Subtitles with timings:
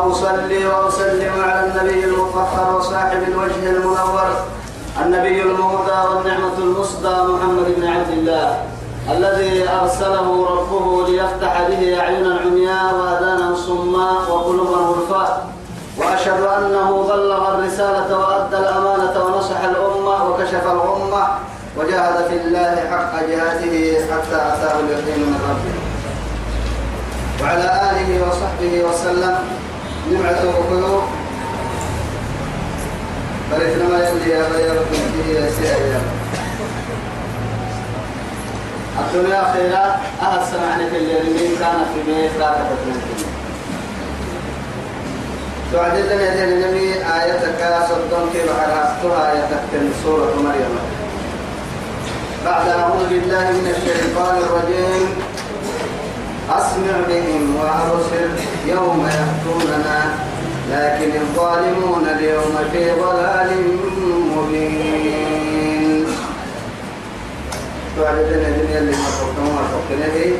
[0.00, 4.28] أصلي وأسلم على النبي المطهر وصاحب الوجه المنور
[5.02, 8.62] النبي المهدى والنعمة المصدى محمد بن عبد الله
[9.12, 15.46] الذي أرسله ربه ليفتح به أعينا عمياء وأذانا صماء وقلوبا غرفاء
[15.98, 21.24] وأشهد أنه بلغ الرسالة وأدى الأمانة ونصح الأمة وكشف الغمة
[21.78, 23.76] وجاهد في الله حق جهاده
[24.10, 25.76] حتى أتاه اليقين من ربه.
[27.42, 29.34] وعلى آله وصحبه وسلم.
[30.10, 31.02] نمعته وقلوب
[33.50, 34.76] بارك لما يلي يا بيار
[35.28, 36.00] يا سيئة
[39.00, 39.84] الدنيا خيرا
[40.22, 43.00] أهل سمعني في اليمين كان في بيت لا تفتن
[45.72, 50.74] تعدد يدين النبي آيتك صدام كيف حرستها آيتك من سورة مريم
[52.44, 55.35] بعد أعوذ بالله من الشيطان الرجيم.
[56.50, 58.28] أسمع بهم وأبصر
[58.66, 60.14] يوم يأتوننا
[60.70, 63.50] لكن الظالمون اليوم في ضلال
[64.36, 66.06] مبين.
[67.96, 70.32] تعرفين الدنيا اللي ما تقوم ما تقوم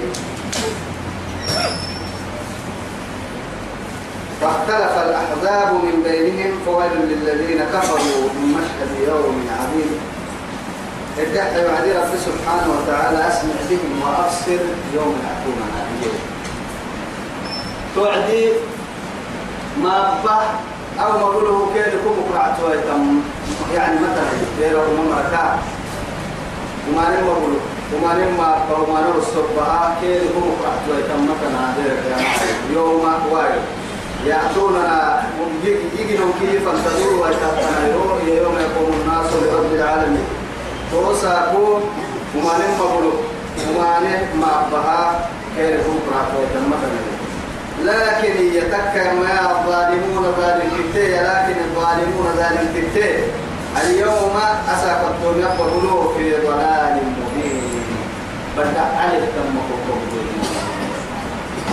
[4.41, 10.01] فاختلف الأحزاب من بينهم فويل للذين كفروا من مشهد يوم عظيم.
[11.19, 14.62] ادعي وعدي رب سبحانه وتعالى أسمع بهم وأبصر
[14.95, 15.86] يوم يحكمنا
[17.95, 18.49] توعدي
[19.83, 20.43] ما به
[21.05, 22.57] أو ما قوله كيف يكون مقرعة
[23.75, 24.27] يعني مثلا
[24.61, 24.77] غير
[25.11, 25.59] مركا
[26.89, 27.61] وما نم قوله
[27.95, 29.93] وما نم ما وما نم الصبح.
[30.01, 30.87] كيف يكون مقرعة
[31.23, 31.77] مثلا
[32.75, 33.62] يوم وايد
[34.27, 35.23] يأتوننا
[35.99, 37.91] يجي كيف؟ تدور ويتبقى
[38.27, 40.27] يوم يقوم الناس لرب العالمين.
[40.93, 41.83] توسا كون
[42.37, 43.12] وما نم بقولو
[43.69, 45.81] وما نم ما بها كير
[47.84, 53.19] لكن يتكر ما الظالمون ظالم كتير لكن الظالمون ظالم كتير
[53.84, 54.37] اليوم
[54.69, 57.87] أساقطون يقبلوا في ضلال مبين.
[58.56, 59.56] بدأ عليك تم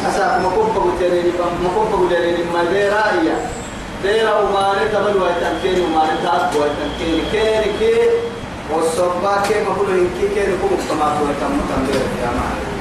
[0.10, 1.32] أساق مقبول تريني
[1.64, 3.38] مقبول تريني ما ديرايا
[4.04, 8.10] ديرا وما نتبل ويتنكين وما نتعب ويتنكين كيري كيري
[8.74, 12.73] والصبا كيف أقول إن كي كي نكون مجتمعات ويتم تنبيه يا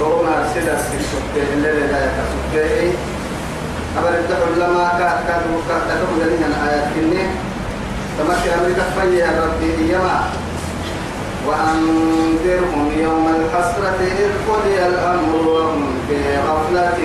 [0.00, 2.92] روما سيدا سكتة اللي لا يتسكتة
[3.98, 7.24] أبر الدحر لما كاد كاد وكاد تكون لنا آيات كني.
[8.18, 10.18] تمكن أمريكا فيا ربي يما
[11.46, 16.98] وأنذرهم يوم الحسرة إذ قضي الأمر وهم في غفلة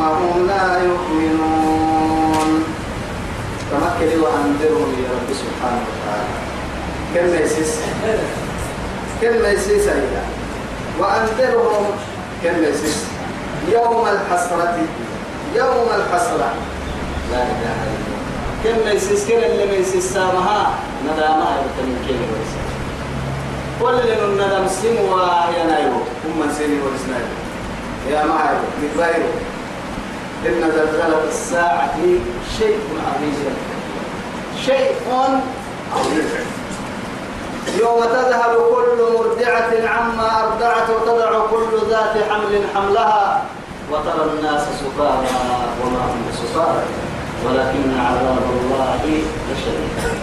[0.00, 2.50] وهم لا يؤمنون.
[3.70, 6.34] تمكن وأنذرهم يا رب سبحانه وتعالى.
[7.14, 7.72] كم يسيس؟
[9.22, 10.22] كم يسيس أيضا؟
[10.98, 11.86] وأنذرهم
[12.44, 13.04] يسيس
[13.72, 14.78] يوم الحسرة
[15.54, 16.54] يوم الحسرة.
[17.32, 18.18] لا إله إلا الله.
[18.64, 22.68] كم يسيس كم اللي ما يسيس سامها ندامها يبتمن كيف يسيس
[23.80, 23.96] كل
[24.34, 25.92] ندم سن ويا نايو
[26.24, 27.30] هم سيني ورسنايو
[28.10, 29.32] يا معي نتبايرو
[30.46, 31.96] إن زلزلة الساعة
[32.58, 33.56] شيء عظيم.
[34.66, 34.94] شيء
[35.94, 36.57] عظيم.
[37.76, 43.42] يوم تذهب كل مرضعة عما أرضعت وتضع كل ذات حمل حملها
[43.92, 45.26] وترى الناس سكارى
[45.84, 46.82] وما هم بسكارى
[47.46, 48.98] ولكن عذاب الله
[49.52, 50.18] لشديد.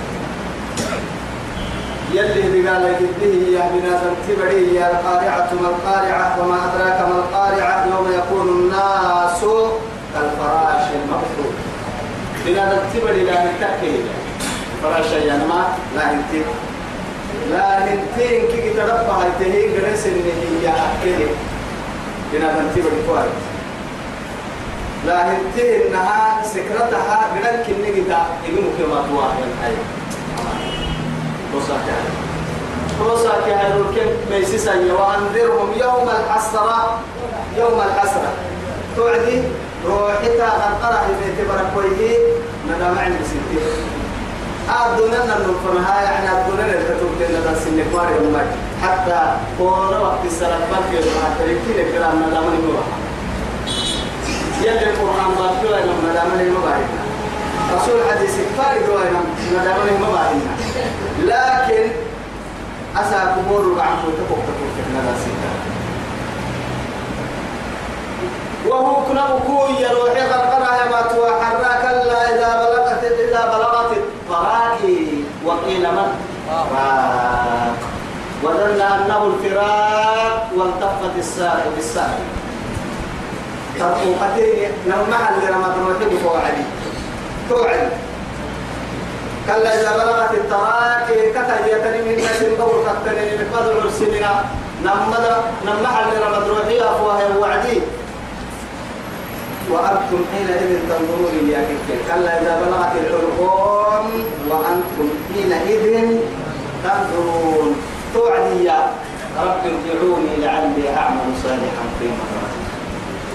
[2.14, 8.12] يلي بقال جده يا بنادم تبعي يا القارعة ما القارعة وما أدراك ما القارعة يوم
[8.12, 9.42] يكون الناس
[10.14, 11.56] كالفراش المبثوث.
[12.46, 14.02] بنادم تبعي لا نتأكل.
[14.84, 16.42] فراش يعني ما لا نتي
[17.52, 21.26] لا نتي إنك تربى هاي جرس اللي هي أكل
[22.34, 23.38] بنادم تبعي فوارد
[25.06, 28.18] لا نتي إنها سكرتها غير كني كده
[28.50, 29.86] إنه كما تواهي الحياة
[31.56, 31.88] وصاك
[33.02, 37.00] وصاك هذا الكم ميسيسا وأنذرهم يوم الحسرة.
[37.58, 38.34] يوم الحسرة.
[38.96, 39.42] توعدي
[39.86, 42.18] روحتا غنقرح البيت بركويه.
[42.70, 43.16] ندام عند
[44.66, 48.48] ستين أدونا نلفنها يعني أدونا نلفتوك لنا سنك ماري أمك.
[48.84, 52.84] حتى قول وقت السلام بلك يوم حتى لكي لكرام ندام نلوها
[54.62, 57.06] يلي القرآن بلكي لما ندامنا المباهنا
[57.76, 59.16] رسول حديث فارق وين
[59.52, 60.56] ندامنا المباهنا
[61.24, 61.92] لكن
[62.96, 65.66] أسا كبور عن تقوم تقوم تقوم
[68.68, 75.06] وهو كنا كوي روحي غرغرها ما توحرنا كلا إذا بلغت إذا بلغت التراقي
[75.66, 76.10] وقيل من
[76.50, 77.78] راق
[78.44, 82.20] وظن أنه الفراق والتفت الساق بالساق
[83.80, 86.64] ترقوقتين نمع اللي رمض روحي فوعدي
[87.50, 87.90] توعدي
[89.48, 94.26] كلا إذا بلغت التراقي كتجيتني من ناس القبر كتني من قدر السنين
[94.84, 95.26] نمد
[95.66, 97.82] نمع اللي رمض روحي أفواه وعدي.
[99.72, 101.68] وأنتم حينئذ تنظرون يا
[102.08, 105.86] كلا إذا بلغت الحلقوم وأنتم حينئذ
[106.84, 107.70] تنظرون.
[108.14, 108.80] توعدي يا
[109.38, 112.28] رب ارجعوني لعلي أعمل صالحا فيما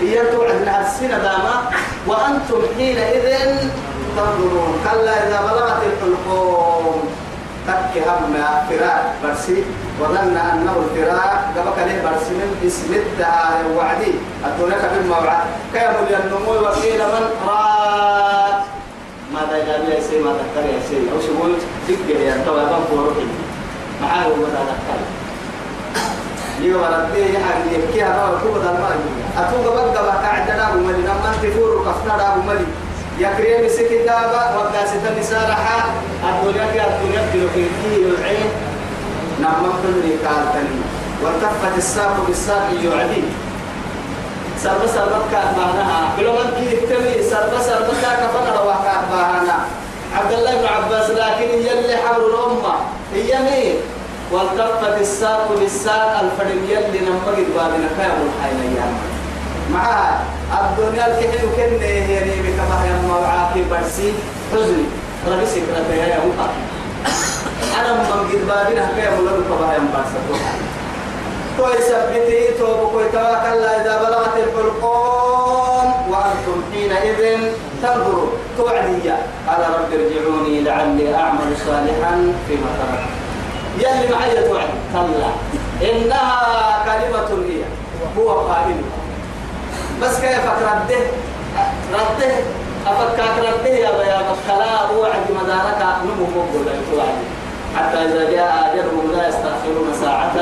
[0.01, 1.55] هي توعد لها السنة داما.
[2.07, 3.27] وأنتم حينئذ
[4.17, 4.73] تنظرون.
[4.85, 7.01] كلا إذا بلغت الحلقوم.
[7.67, 8.35] تك هم
[8.69, 9.65] فراق برسي.
[10.01, 14.13] وظن أنه الفراق قبك له برسي من اسمتها وعدي
[14.45, 15.93] أتونك بالموعد كيف
[16.25, 17.70] النمو وقيل من لي
[20.11, 21.53] سي ما تذكر يا سي أو شغل
[21.89, 23.27] تكبر يا تو يبان فوروكي
[24.03, 25.01] معاه هو ما تذكر
[26.63, 28.91] يوم ربي يعني يبكي هذا الكوب ده ما
[29.39, 32.67] أتوقع بقى قاعدنا أبو ملي نما تفور كفتنا أبو ملي
[33.19, 35.85] يا كريم سكتابة وقاسة مسارحة
[36.25, 38.51] الدنيا في الدنيا في الوكيل العين
[39.43, 40.81] نعم كل قالتني
[41.23, 43.23] والتفت الساق بالساق يعدي
[44.63, 49.59] سرب سرب كان معناها بلغة كيف تمي سرب سرب كان فقط وقع معنا
[50.15, 52.75] عبد الله بن عباس لكن يلي حول الأمة.
[53.15, 53.75] هي مين؟
[54.33, 58.95] والتفت الساق بالساق الفرد يلي نمجد بابنا كامل أيام.
[59.73, 64.13] معها الدنيا الكحل كن يعني بكما هي موعاك برسي.
[64.53, 64.85] حزني
[65.29, 66.49] ربي سكرة يا مقا
[67.81, 70.21] أنا من قد بابنا كيف لو كما هي برسي
[71.57, 77.41] كوي سبتي توب كوي توكل إذا بلغت الحلقوم وأنتم حينئذ
[77.83, 78.29] تنظروا
[78.59, 79.11] توعدي.
[79.49, 83.11] قال رب ارجعوني لعلي أعمل صالحا فيما تركت.
[83.79, 85.31] يلي معي توعد كلا
[85.91, 87.63] إنها كلمة هي.
[88.19, 89.01] هو قائلها
[90.03, 91.01] بس كيف رده
[91.93, 92.33] رده.
[92.87, 95.81] أفكاك رده يا بيا بخلا هو عند مدارك.
[96.05, 96.67] نمو مقبول
[97.77, 100.37] حتى إذا جاء أجلهم لا يستأخرون ساعة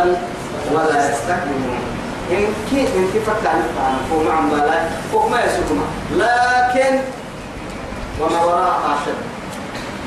[0.73, 1.79] ولا يستكبرون.
[2.31, 4.81] إن كي إن كي فكر عن فوق عم بلا
[5.13, 5.85] فوق ما يسكما
[6.17, 6.99] لكن
[8.21, 9.21] وما وراءها شد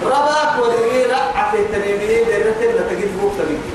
[0.05, 3.73] رباك ودري رعة التنمية درت لا تجد فوق تبكي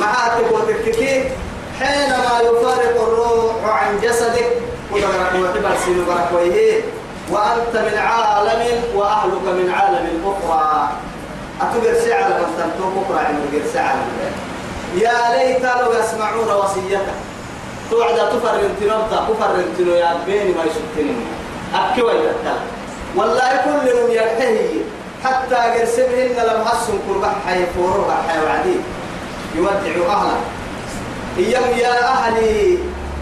[0.00, 1.24] معاتك وتككي
[1.80, 4.50] حينما يفارق الروح عن جسدك
[4.92, 6.04] ودرك وتبر سين
[7.30, 10.88] وأنت من عالم وأهلك من عالم أخرى.
[11.60, 13.96] أتبر سعر تنتو بكرة عند سعر.
[14.96, 17.18] يا ليت لو يسمعون وصيتك.
[17.90, 21.26] توعد تفر انتنبتا كفر انتنو يا بيني ما يشتنين
[21.74, 22.60] أكي ويتكال
[23.16, 24.68] والله كلهم يرتهي
[25.24, 28.76] حتى قرسمهن لم أسهم كل بحي فورو بحي وعدي.
[29.56, 30.40] يودع أهله.
[31.38, 32.78] إيام يا أهلي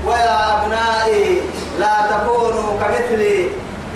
[0.06, 1.40] ويا أبنائي
[1.78, 3.48] لا تكونوا كمثلي.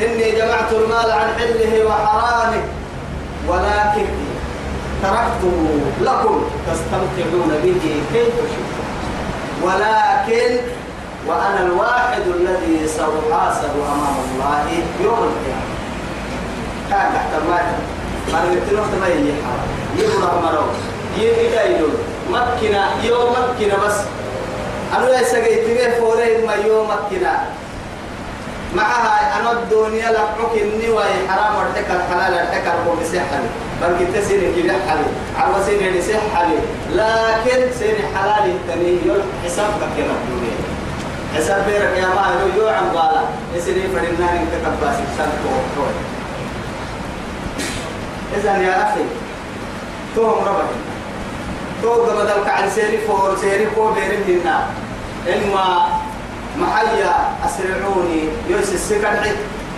[0.03, 2.63] إني جمعت المال عن حله وحرامه.
[3.49, 4.07] ولكن
[5.03, 8.87] تركته لكم تستمتعون به كيف شئتم.
[9.63, 10.59] ولكن
[11.29, 14.65] وأنا الواحد الذي سأحاسب أمام الله
[15.05, 15.67] يوم القيامة.
[16.91, 17.79] كان تحت الماء.
[18.33, 19.69] قال قلت له ما يجي حرام.
[19.99, 20.67] يبرع مرو
[21.19, 21.89] يدايلو
[22.31, 23.99] مكنا يوم مكنا بس.
[24.97, 27.45] أنا يسقي تبيه فوري ما يوم مكنا
[28.77, 33.45] معها أنا الدنيا لحق النواي حرام ارتكى الحلال ارتكى القوم سحل
[33.83, 36.51] بل كنت سين كده حلي عرب سين سحل
[36.93, 40.57] لكن سين حلال التاني يول حساب كنا الدنيا
[41.37, 43.23] حساب بيرك يا ما يو يو عم بالا.
[43.55, 45.85] يسيني فرنا انت كباس سان تو
[48.37, 49.05] إذا يا أخي
[50.17, 50.81] توهم ربك.
[51.83, 54.67] تو قبل الكعل سيري فور سيري فور بيرين هنا
[55.29, 55.67] إنما
[56.59, 57.15] محيا
[57.47, 58.23] أسرعوني.
[58.49, 59.15] يوسف السكر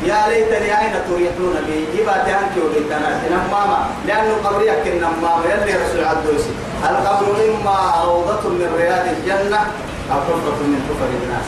[0.07, 3.21] يا ليتني أين تريحون بي؟ جبا تهنك وبيتنا.
[3.31, 3.79] نماما.
[4.07, 5.45] لأنه قبري أكل نماما.
[5.45, 6.53] يلي رسول عدوسي.
[6.85, 9.61] القبر إما روضة من رياض الجنة.
[10.13, 11.47] أو حفرة من حفر الناس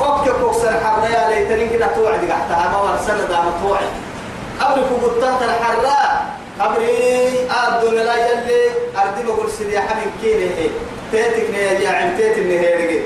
[0.00, 3.90] أوكي كوكسر حرنا يا ليتني كده توعد قحتها ما ورسنا دام توعد
[4.60, 6.26] قبري كوكتات الحراء
[6.60, 8.70] قبري أردن لا يلي.
[8.96, 10.50] أردي بقول سريحة من كيني
[11.12, 13.02] تيتك نيا عم تيتك نيا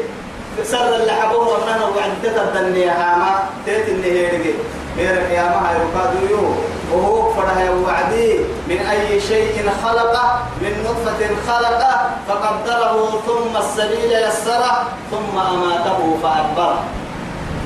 [0.65, 3.45] سر اللي حبوه ونحن وعند تتدني هاما.
[3.67, 4.55] تيت النهيرجي
[4.97, 6.55] بيرك يا ما يركادو
[6.93, 8.39] وهو فرها وعدي.
[8.69, 10.27] من أي شيء خلقه؟
[10.63, 12.11] من نطفة خلقه.
[12.29, 12.95] فقدره
[13.27, 14.77] ثم السبيل يسره.
[15.11, 16.81] ثم أماته فأكبره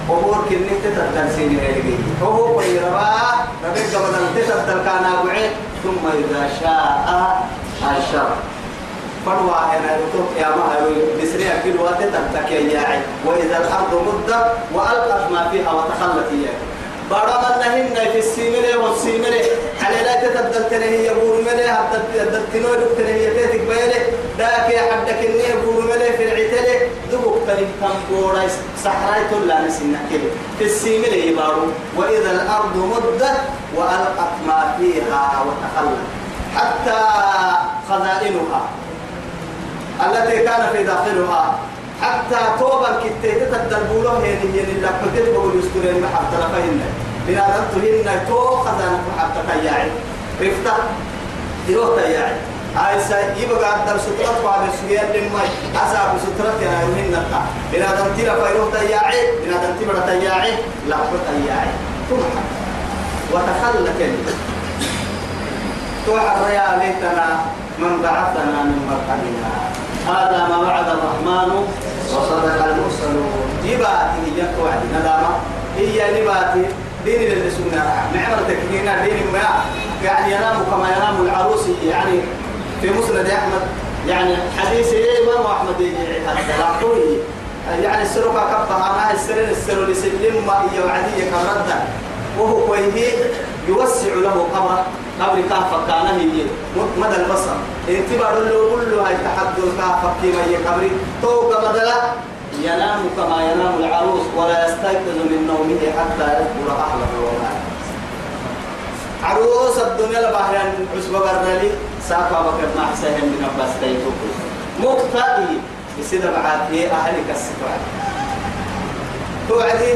[0.09, 3.13] وهو كنت تتنسين هذه وهو قيربا
[3.65, 5.51] ربك بدل تتتر كان أبعي
[5.85, 7.43] ثم إذا شاء
[7.85, 8.29] أشر.
[9.27, 10.81] فروى أنا يطوف يا مهر
[11.23, 16.68] بسريع كل وقت تتكي ياعي وإذا الأرض مدت وألقت ما فيها وتخلت إياك.
[17.11, 19.45] بارا من نهن في السيمرة والسيمرة
[19.83, 24.01] على لا تتبدل تنهي يقول ملي حتى تتبدل تنوي تنهي تيتك بيلي
[24.39, 28.43] داك يا حدك يقول ملي في العتلة دبك تنك تنبورا
[28.85, 30.31] صحراء تلا نسينا كده.
[30.59, 33.41] في السيمرة يبارو وإذا الأرض مدت
[33.77, 35.99] وألقت ما فيها وتخلت.
[36.57, 37.01] حتى
[37.89, 38.63] خزائنها
[40.07, 41.59] التي كان في داخلها.
[42.03, 43.39] حتى توبا كتير.
[43.71, 46.81] تدبولو هي هي اللي كتير بقول يستورين ما حتى لفهن
[47.27, 49.91] بنا نتهن تو خزانة حتى تياعي
[50.41, 50.75] رفتا
[51.69, 52.37] يروح تياعي
[52.77, 55.41] عايزة يبقى عند سترة بعد سوية لما
[55.75, 57.41] أصاب سترة يا يومين نتا
[57.73, 60.53] بنا دمتيرا فيروح تياعي بنا دمتيرا تياعي
[60.89, 60.97] لا
[61.29, 61.69] تياعي
[62.11, 62.17] ثم
[63.33, 64.33] وتخلى كلمة
[66.07, 67.41] توحى الرياء ليتنا
[67.79, 69.51] من بعثنا من مرقدنا
[70.09, 71.67] هذا ما وعد الرحمن
[72.17, 73.33] وصدق المرسلون.
[73.65, 75.31] يباتي هي توعد ندامة.
[75.77, 76.75] هي نباتي.
[77.05, 78.09] دين اللي سنة
[78.49, 79.65] تكنينا دين ما.
[80.05, 82.21] يعني ينام كما ينام العروس يعني
[82.83, 83.63] في مسند أحمد.
[84.09, 87.19] يعني حديث إمام أحمد يجي
[87.83, 91.83] يعني السرقة كبها ما السرين السر لسلم ما هي وعدية كمرده
[92.39, 93.13] وهو كويه
[93.69, 94.87] يوسع له قبره.
[95.21, 96.45] قبر كهف كان هي
[96.99, 97.57] مدى البصر.
[97.89, 100.91] انتبار له كل هاي تحدث الكهف كما هي قبري.
[101.23, 101.99] توقع مدلا
[102.63, 107.63] ينام كما ينام العروس ولا يستيقظ من نومه حتى يذكر أهله وماله
[109.25, 111.71] عروس الدنيا لبحران عصبة برلي
[112.09, 114.19] ساقا بكر مع سهل من عباس تيتوك
[114.81, 115.59] مقتدي.
[116.01, 117.79] يسيد بعد هي أهلك السفر
[119.49, 119.93] توعدي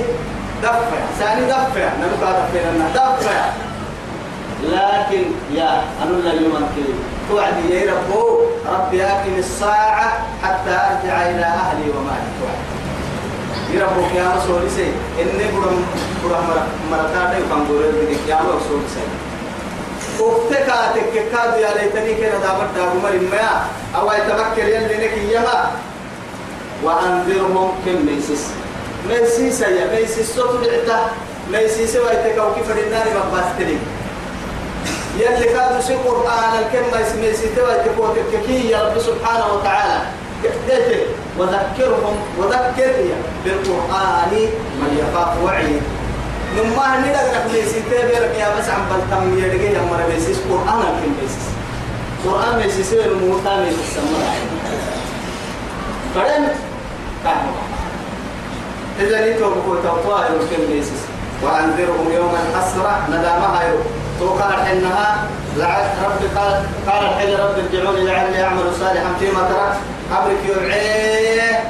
[0.63, 0.99] دفع.
[1.19, 1.89] ثاني دفع.
[2.03, 2.63] نبقى دفع
[2.95, 3.51] دفع.
[4.63, 6.87] لكن يا أنا لا يمكن
[7.29, 8.11] توعدي يا رب
[8.67, 12.29] ربي أقم الساعة حتى أرجع إلى أهلي ومالي.
[12.39, 12.63] توعد
[13.75, 14.93] يا رب يا رسول سي.
[15.23, 15.85] إني برم
[16.25, 16.49] برم
[16.91, 19.05] مرتاح يفهم بقول لك يا رسول سي.
[20.23, 23.65] وقتك تككاد يا ليتني كنا دابر دابو مريم ما
[23.97, 25.71] أو يتبكر يلي نك إياها
[26.85, 28.51] وأنذرهم كم ميسس
[29.09, 31.11] ميسيس يا ميسيس صوت العتا
[31.53, 33.77] ميسيس ويتكو كيف النار مقباس تلي.
[35.19, 40.01] يلي كادوا سي قرآن الكلمة اسمي سيتوا يتكو تككي يا رب سبحانه وتعالى.
[41.39, 42.95] وذكرهم وذكر
[43.45, 44.33] بالقرآن
[44.81, 45.83] من يخاف وعيد.
[46.57, 51.13] نما هني لك ميسيس تبيرك يا بس عم بلتم يدقي يا مرة ميسيس قرآن الكلمة
[51.21, 51.47] ميسيس
[52.25, 54.33] قرآن ميسيس الموتى ميسيس سمرا
[56.15, 56.49] فلن
[57.25, 57.55] تعمل.
[59.01, 59.77] إذا توطوا
[60.27, 61.03] يمكن بيسس
[61.43, 64.02] وأنذرهم يوم الحسرة ندامها يوم.
[64.23, 65.25] توقع حينها
[65.57, 66.55] لعل رب قال
[66.89, 69.75] قال الحين رب ارجعوني لعلي أعمل صالحا فيما ترك.
[70.19, 71.65] أبرك يوعيه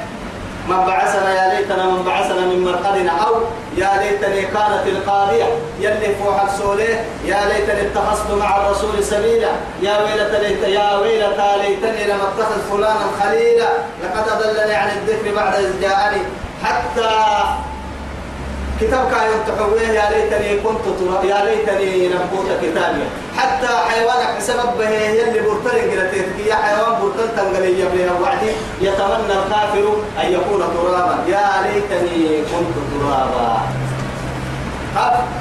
[0.69, 3.13] من بعثنا يا ليتنا من بعثنا من مرقدنا.
[3.27, 3.35] أو
[3.77, 5.45] يا ليتني كانت القاضية.
[5.81, 9.53] يلي فوح السوليه يا ليتني اتخذت مع الرسول سبيلا.
[9.83, 13.69] يا ويلة ليت يا ويلة ليتني لم أتخذ فلانا خليلا.
[14.03, 16.23] لقد أضلني عن الذكر بعد إذ جاءني.
[16.65, 17.11] حتى
[18.83, 23.05] كتاب كان يمتحوه يا ليتني كنت ترى يا ليتني نبوت كتابي
[23.37, 29.87] حتى حيوانك بسبب به يلي برتلين قلتك يا حيوان برتل تنقلي يبليها وعدي يتمنى الكافر
[30.21, 31.17] أن يكون ترابا.
[31.29, 33.59] يا ليتني كنت ترابا.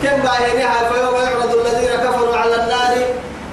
[0.04, 2.94] كم باينها فيوم يعرض الذين كفروا على النار؟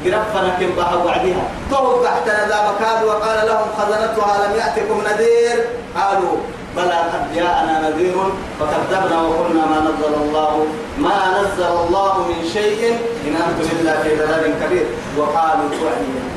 [0.04, 5.64] قرفنا كم بها وعدها طول تحت ندى مكاد وقال لهم خزنتها لم يأتكم نذير.
[5.96, 6.36] قالوا
[6.78, 8.16] بلى قد جاءنا نذير
[8.60, 10.66] فكذبنا وقلنا ما نزل الله
[10.98, 12.80] ما نزل الله من شيء
[13.26, 14.86] إن أنتم إلا في ضلال كبير.
[15.18, 15.68] وقالوا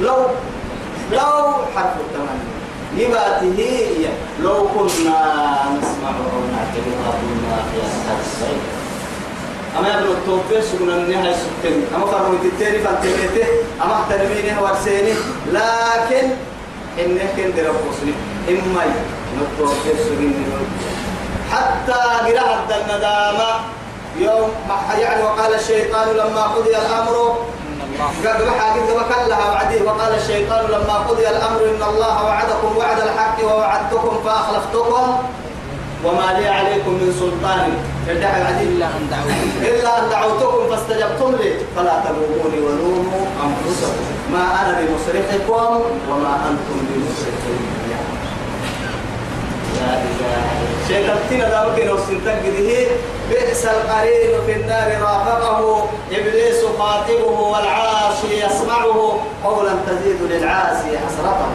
[0.02, 0.18] لو
[1.12, 2.46] لو حرف التمني
[2.98, 4.06] يباته هي.
[4.44, 5.20] لو كنا
[5.78, 8.64] نسمع أو نعتبر كنا في أسحاب السعيد.
[9.80, 13.48] أما ابن التوفير سكنا النهاية سكتين أما فرموا تتيني فانتميته
[13.84, 15.14] أما تنمينه ورسيني
[15.52, 16.28] لكن
[17.00, 18.16] إنه كن درب مسلم
[21.52, 23.50] حتى قراءة الندامة
[24.20, 24.50] يوم
[25.00, 27.16] يعني وقال الشيطان لما قضي الأمر.
[28.26, 34.14] قبل حاجة وكلها وعديه وقال الشيطان لما قضي الأمر إن الله وعدكم وعد الحق ووعدتكم
[34.26, 35.06] فأخلفتكم
[36.06, 37.62] وما لي عليكم من سلطان.
[38.62, 41.52] إلا أن دعوتكم إلا أن دعوتكم فاستجبتم لي.
[41.76, 44.06] فلا تلوموني ولوموا أنفسكم.
[44.34, 46.78] ما أنا بمصرخكم وما أنتم
[49.80, 52.88] لا إله كتير دارك لو سنتك به
[53.30, 61.52] بئس القرين في النار رافقه إبليس خاطبه والعاصي يسمعه قولا تزيد للعاصي حسرته.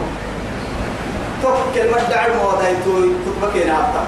[1.43, 2.93] تفك المدع الموضيتو
[3.25, 4.03] تطبكين هابتا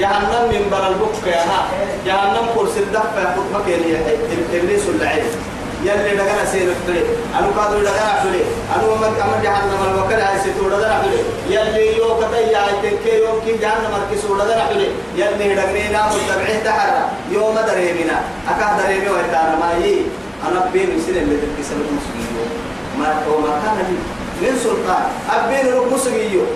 [0.00, 1.60] جهنم من برا البك يا ها.
[2.06, 3.80] جهنم كرسي الدفع تطبكين
[4.54, 5.24] إبليس اللعين.
[5.84, 7.02] يلي دغنا سير فري
[7.38, 8.42] انو قادر دغنا فري
[8.74, 11.20] انو ما كما جهنم الوكل هاي ستو دغنا فري
[11.54, 16.00] يلي يو كتا يا تنكي يوم كي جهنم مركي سو دغنا فري يلي دغني نا
[16.12, 16.94] متبعه تحر
[17.32, 18.18] يوم دريمنا.
[18.50, 19.70] اكا دريمي ويتانا ما
[20.46, 22.48] أنا بين سن اللي تكسر المسلمين
[22.98, 23.98] ما هو ما كان لي.
[24.42, 25.04] من سلطان.
[25.30, 26.46] أبين المسلمين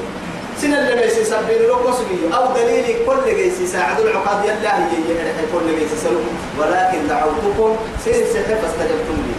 [0.63, 5.37] سن اللي بيسي سبين لو قصبي أو دليل كل جيسي ساعد العقاد يلا هي يحرح
[5.53, 6.27] كل جيسي سلوك
[6.59, 9.37] ولكن دعوتكم سير سحر فاستجبتم لي.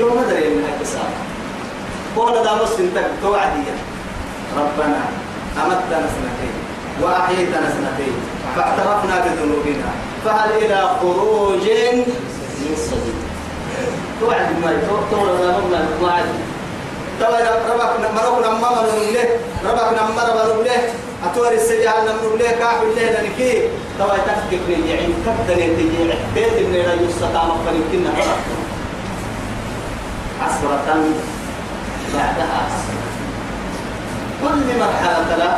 [0.00, 1.12] يوم دري من الكسام
[2.16, 2.90] قول دا مسلم
[3.22, 3.74] توعديا.
[4.56, 5.00] ربنا
[5.56, 6.56] أمتنا سنتين
[7.02, 8.14] وأحييتنا سنتين
[8.56, 9.90] فاعترفنا بذنوبنا.
[10.24, 11.64] فهل إلى خروج
[12.60, 13.18] من سبيل
[14.20, 14.70] توعد ما
[15.10, 16.24] توعد ما توعد
[17.20, 17.38] توا
[17.72, 19.28] ربك مرق نما منوله
[19.64, 20.80] ربك نما منوله
[21.26, 23.52] أتوري السجال نمنوله كاح الله لنكي
[24.88, 25.06] يعني
[26.34, 26.74] بيت من
[27.32, 28.12] لا مفرين كنا.
[30.42, 30.88] عصرة
[32.14, 33.00] بعدها عصرة
[34.42, 35.50] كل مرحلة لا.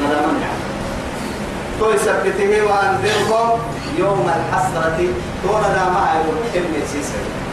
[0.00, 0.64] ندم يعني
[1.80, 3.58] تو يثبته وأنذرهم
[3.98, 4.98] يوم الحسرة.
[5.42, 6.36] تون دا يقول.
[6.54, 7.45] كلمة سيسر.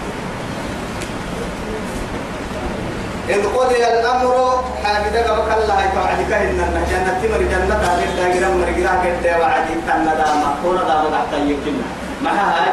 [3.29, 6.57] إذ قضي الأمر حامد قبك الله توعد كهن
[6.91, 11.87] جنة تمر جنة هذه الدائرة مرقرا كده وعد تنا داما كون داما تحت يمكننا
[12.23, 12.69] ما هاي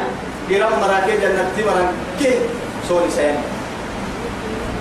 [0.51, 1.77] قرام مراكي جنة تمر
[2.19, 2.31] كي
[2.89, 3.35] سوري سين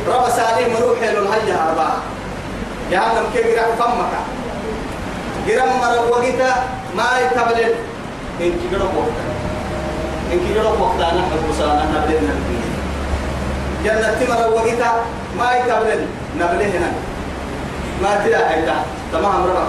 [0.07, 1.97] رب سالي مروح له الهيا أربعة.
[2.91, 4.13] جهنم كي قرام فمك.
[5.47, 6.51] قرام مر وقتا
[6.97, 7.73] ما يتبلل
[8.41, 9.23] إن كي قرام وقتا
[10.33, 12.35] إن كي قرام وقتا نحن بسانا نبلنا
[13.85, 14.91] جنة تمر وقتا
[15.37, 16.91] ما يتبلن نبله هنا.
[18.03, 18.75] ما تلا هيدا؟
[19.11, 19.63] تمام ربع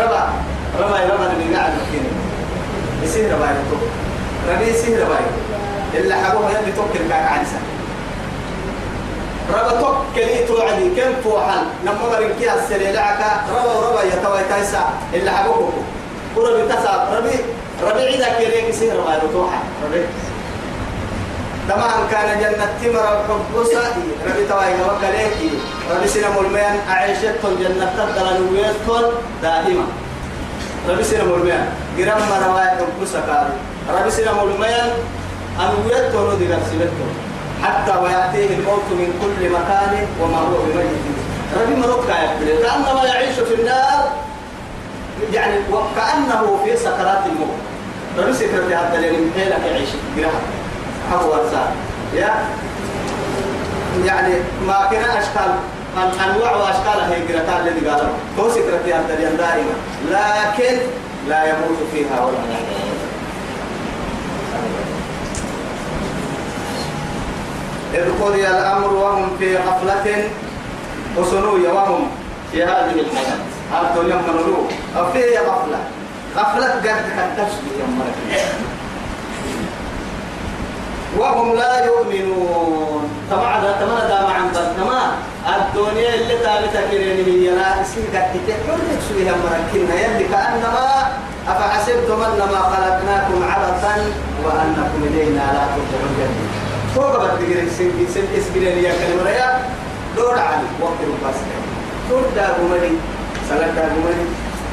[0.00, 0.28] ربع.
[0.80, 2.04] ربع ربع من قاعد مكين
[3.02, 3.76] يصير ربع يتو
[4.50, 5.18] ربي يصير ربع.
[5.94, 7.60] إلا حبوه يلي توكل كاك عنسا
[9.54, 14.92] ربع توكل توعدي كم فوحل لما بركي السريع لعكا ربع ربع يتوى تايسا.
[15.14, 15.72] إلا حبوه.
[16.36, 17.36] وربي تسا ربي
[17.82, 20.04] ربي عيدا كيريك يصير ربع يتوحل ربي.
[21.70, 23.82] تمام كان جنة تمر الحبوسة
[24.26, 25.50] ربي تواي وكليكي
[25.90, 29.04] ربي سينا ملميان أعيشتهم جنة تدل نويتهم
[29.42, 29.86] دائما.
[30.88, 31.66] ربي سينا ملميان
[31.98, 33.54] قرام مرواي حبوسة كاري.
[34.00, 34.90] ربي سينا ملميان
[35.60, 37.10] أنويتهم ودي نفسيتهم.
[37.62, 41.04] حتى ويأتيه الموت من كل مكان وما هو بميت.
[41.60, 44.12] ربي مروك كأنما يعيش في النار.
[45.32, 47.58] يعني وكأنه في سكرات الموت.
[48.18, 49.88] ربي سكرت هذا من حيلك يعيش.
[50.16, 50.59] قرام
[51.12, 51.70] أو ورسال
[52.14, 52.34] يا
[54.04, 54.34] يعني
[54.66, 55.54] ما كنا أشكال
[55.96, 58.14] أنواع وأشكال هي قرتان الذي قالوا.
[58.38, 59.74] هو سكرتي الدنيا دائما
[60.10, 60.78] لكن
[61.28, 62.90] لا يموت فيها ولا يحيا
[67.94, 70.28] إذ قضي الأمر وهم في غفلة
[71.16, 72.10] وسنوية وهم
[72.52, 73.38] في هذه الحياة.
[73.72, 75.78] هذا اليوم منولوه أو في غفلة.
[76.36, 78.40] غفلة قد تكتشف يا مرة.
[81.18, 83.02] وهم لا يؤمنون.
[83.30, 84.36] طبعا تما دا مع
[84.76, 85.02] تما
[85.56, 86.36] الدنيا اللي
[86.90, 87.70] كريني هي لا
[88.14, 90.88] قد تحول تسويها مركنا يلي كأنما
[91.48, 93.94] أفحسبتم أنما خلقناكم عبثا
[94.44, 96.32] وأنكم إلينا لا ترجعون
[96.94, 99.30] فوق بدك سن سن اسبرين يا كلمة.
[99.30, 99.60] يا
[100.16, 101.38] دور علي وقت الباس
[102.10, 102.92] دور دا غمري
[103.48, 104.26] سلك دا غمري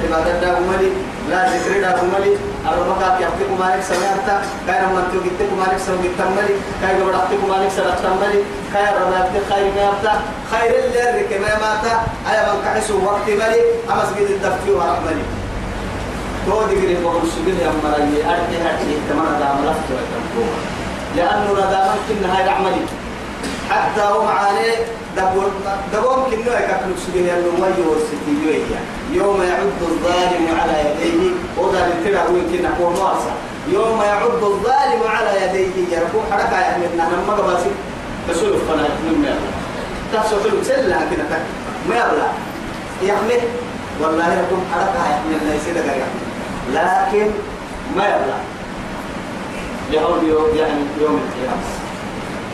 [0.04, 0.92] عبادة دا غمري
[1.30, 2.38] لا ذكر دا غمري
[2.70, 4.28] أرمك يحتكم مالك سمعت
[4.68, 8.40] كاي لما انتو جبتكم مالك سمع جبتملي كاي قبل أحتكم مالك سمع جبتملي
[8.74, 10.14] كاي ربنا خير ما يبتا
[10.52, 11.94] خير اللي رك ما ماتا
[12.30, 15.24] أي من كحسوا وقت ملي أما سجد الدفتي ورحملي
[16.46, 19.90] تو دقري بقول سجد يا مرأي أرتي أرتي تمام دام لفت
[21.16, 22.84] لأنه ندامك كنا هاي عملي.
[23.70, 24.78] حتى هم عليه.
[25.18, 25.52] دبون
[25.94, 28.22] دبون كنو يكفل سجن يلو ما يوسف
[29.14, 31.32] يوم يعد الظالم على يديه.
[31.58, 33.32] وقال ترى وين كنا هو مارسا.
[33.72, 35.98] يوم يعد الظالم على يديه.
[35.98, 37.72] يركو حركة يعني من ما قباسي
[38.30, 39.36] رسول فنا من ما
[40.14, 41.24] تحسو حلو سلا كده
[41.90, 42.32] ما يبلع
[43.04, 43.42] يحمل
[44.02, 45.62] والله يكون حركة من الناس
[46.74, 47.32] لكن
[47.96, 48.06] ما
[49.92, 51.87] لهول يوم يعني يوم القيامة.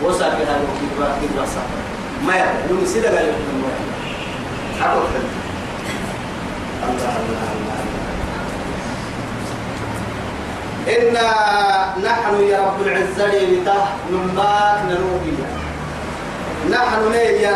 [0.03, 1.45] وساكن هذا كبر كبر
[2.27, 3.63] ما يبلغ يوم سيدا قال يوم
[4.81, 5.33] أقول الله.
[6.89, 7.53] الله الله
[10.83, 11.27] إنا
[12.03, 15.47] نحن يا رب العزة بته نماك نروبيا
[16.71, 17.55] نحن نيا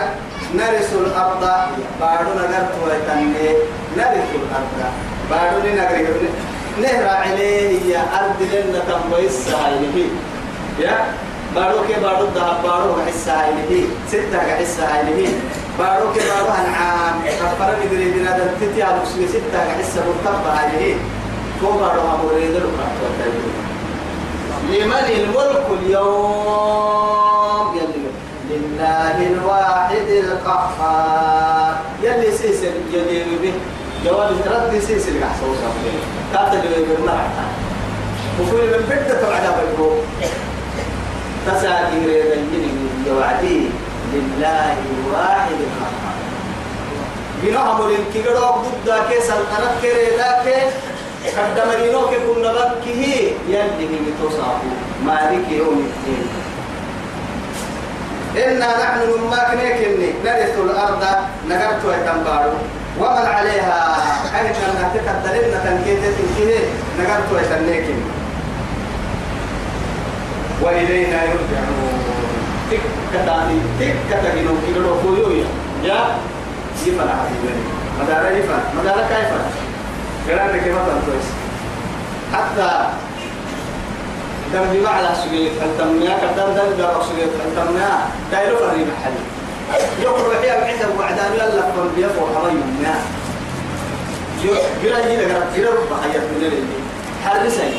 [0.56, 1.44] نرث الأرض.
[2.00, 3.48] بارو نغرت ويتني
[3.98, 4.80] نرث الأرض.
[5.30, 6.22] بارو نغرت
[6.82, 9.50] نهر عليه يا أرض لنا تنبيس
[10.80, 15.32] يا؟ بارو كي بارو ده بارو حس هايله ستة حس هايله
[15.80, 20.96] بارو كي بارو أنعام كفر ندري بنا دلتي على ستة حس مرتبة هايله
[21.62, 22.56] كبر أمريد
[24.70, 28.08] لمن الملك اليوم؟ يلي
[28.50, 31.76] لله الواحد القهار.
[32.04, 33.54] يلي سيسل يلي به.
[34.06, 35.92] جواب رد سيسل يحصل صافي
[36.34, 37.28] كاتب بالمرعى
[38.40, 39.92] وفي من بدة على بيته
[41.48, 43.60] تساكي ريدا يجري وعدي
[44.14, 46.16] لله الواحد القهار
[47.44, 50.74] بنوع مرين كيغرو ضد كيس القناة كريدا كيس
[51.38, 53.04] قد مرينوك كنا بكه
[53.50, 53.88] يلي
[54.22, 54.72] تصابو
[55.06, 56.28] مالك يوم الدين
[58.46, 61.04] إنا نحن نماك نيكني نرث الأرض
[61.50, 62.54] نقرت ويتنبارو
[63.00, 63.80] ومن عليها
[64.40, 66.60] أين نهتك الدلنا تنكيت تنكيه
[67.00, 68.17] نقرت ويتنيكني
[70.62, 71.98] وإلينا يرجعون.
[72.72, 72.80] تك
[73.14, 75.46] كتاني تك كتاني كيلو كويويا
[75.84, 76.00] يا
[76.86, 77.54] يفعل حبيبي
[78.02, 79.30] مدارة يفعل مدارة كيف
[80.28, 81.28] قرأنا كيف كويس
[82.34, 82.90] حتى
[84.54, 87.90] دم بما على سجيت التمنيا كدم دم بما سجيت التمنيا
[88.32, 89.14] دايلو فري محل
[90.02, 92.96] يقول وحيا بعده وعدان يلا فن بيفو حريم ما
[94.44, 96.64] يو قرأ يجي لك قرأ بحياة من اللي
[97.26, 97.70] حرسي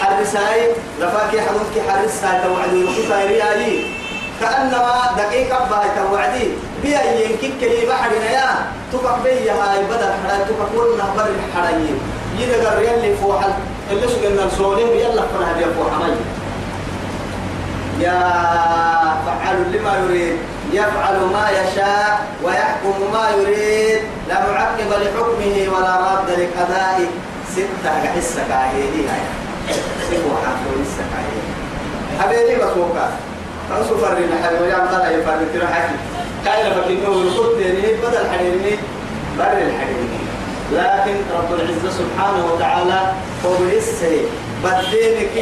[0.00, 0.68] حرسي
[1.00, 3.94] لفاكي حدوكي حرسي توعدوا يوكي تايري
[4.40, 6.48] كأنما دقيقة باي توعدي.
[6.82, 11.98] بيا ينكك كي بحرنا يا تفق بيا هاي بدل حرا تفق ولنا بر الحرايين
[12.38, 13.52] يدقر يلي فوحل.
[13.90, 16.16] اللي شغلنا نسولين يلا فرها بيا فوحمي
[18.00, 18.20] يا
[19.26, 20.36] فعل لما يريد.
[20.72, 24.00] يفعل ما يشاء ويحكم ما يريد.
[24.28, 27.08] لا معقب لحكمه ولا راد لقضائه.
[27.52, 29.08] ستة حسك هي.
[29.08, 29.43] هاي
[30.10, 31.40] سبوا حافظ السكاهي
[32.20, 33.12] حبيبي بسوكا
[33.70, 35.94] فأسو فرنا حبيبي ويام طلع يفرن ترى حكي
[36.44, 38.78] كاين فكينه ونقول تاني بدل حريمي
[39.38, 40.24] بر الحريمي
[40.72, 43.12] لكن رب العزة سبحانه وتعالى
[43.46, 44.20] هو بيسري
[44.64, 45.36] بدينك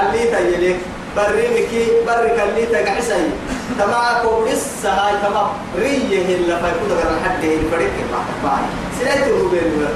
[0.00, 0.76] اللي تجلك
[1.16, 1.72] بريمك
[2.06, 3.30] برك اللي تقعسي
[3.78, 8.58] تما كوبس هاي تما ريه اللي فيكون غير حد الفريق ما
[8.98, 9.86] سيرته بين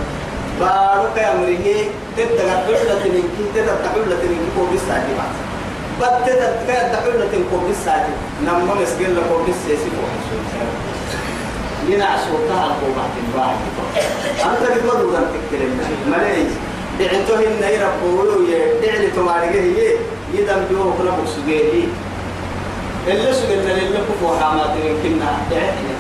[0.61, 1.85] بارك يا مريه
[2.17, 5.03] تبدا حلة منك تبدا حلة منك كوبس هاي
[6.01, 8.03] بد تبدا حلة كوبس هاي
[8.45, 10.03] نما مسجل كوبس يسيبه
[11.89, 13.05] لنا عشوتها القوة
[13.37, 13.57] بعد
[14.47, 16.45] أنت بتقول أن تكلم ملاي
[16.99, 18.47] دعنتو هن يربوا
[18.83, 19.93] دعني تمارجه هي.
[20.35, 21.85] يدم جو كنا بسجيلي
[23.09, 25.91] اللي سجلنا اللي كفوا حامات يمكننا دعني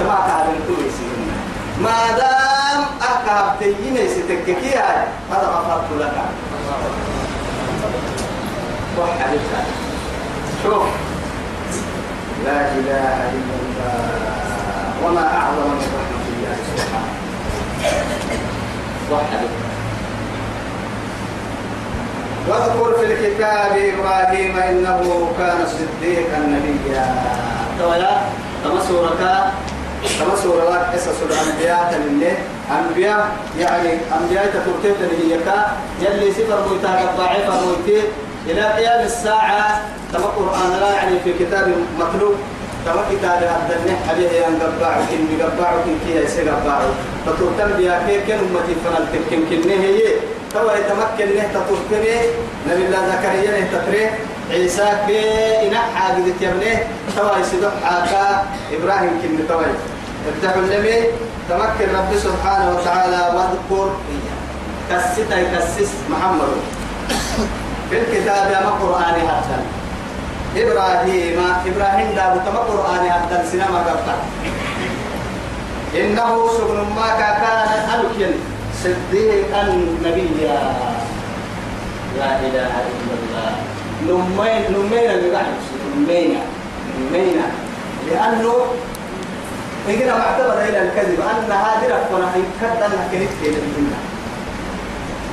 [0.00, 1.36] تبع تعالى كل سيدنا
[1.82, 2.18] ما
[3.60, 6.16] تيجي ستككي هاي هذا غفرت لك.
[8.98, 9.40] وحدك
[10.62, 10.86] شوف.
[12.44, 14.06] لا إله إلا الله.
[15.04, 17.12] وما أعظم من رحمة الله سبحانه.
[19.12, 19.40] وحده
[22.48, 25.00] واذكر في الكتاب إبراهيم إنه
[25.38, 27.06] كان صديقا نبيا.
[27.78, 28.14] تويا
[28.64, 29.52] تما سورة؟
[30.18, 31.80] تما سورة؟ قصص الأنبياء.
[31.92, 32.36] تلله
[32.70, 35.38] أنبياء يعني أنبياء تتركت هي
[36.00, 38.02] يلي سفر مويتا ضعيفة مويتي
[38.46, 39.80] إلى قيام الساعة
[40.12, 42.34] تما قرآن لا يعني في كتاب مطلوب
[42.86, 46.92] تما كتاب الدنيا عليه أن قبعوا كن قبعوا كن كي يسي قبعوا.
[47.26, 50.00] فتوتم بها كي كن أمتي فنال تكن كن هي؟
[50.54, 52.16] توا يتمكن نه تطرقني
[52.70, 54.10] نبي الله زكريا نه تطري
[54.50, 55.20] عيسى كي
[55.68, 56.78] إنح حاجة تيمنه
[57.16, 59.62] توا يسدح حاكا إبراهيم كن توا
[60.28, 61.04] افتحوا النبي
[61.48, 63.88] تمكن رب سبحانه وتعالى واذكر
[64.90, 66.52] كسيتا يكسس محمد.
[67.90, 69.58] في الكتاب يا قرآن حتى.
[70.56, 74.16] إبراهيم إبراهيم دابو تما قرآن حتى سينما قبطا
[75.94, 78.34] إنه سبن ما كان ألكين
[78.82, 79.62] صديقا
[80.04, 80.60] نبيا.
[82.18, 83.52] لا إله إلا الله.
[84.08, 85.10] نمين نمين
[85.96, 86.40] نمين
[86.96, 87.38] نمين
[88.10, 88.54] لأنه
[89.88, 93.98] إننا معتبر إلى الكذب أن هذه رفنا هيكدن كنت كده بإنا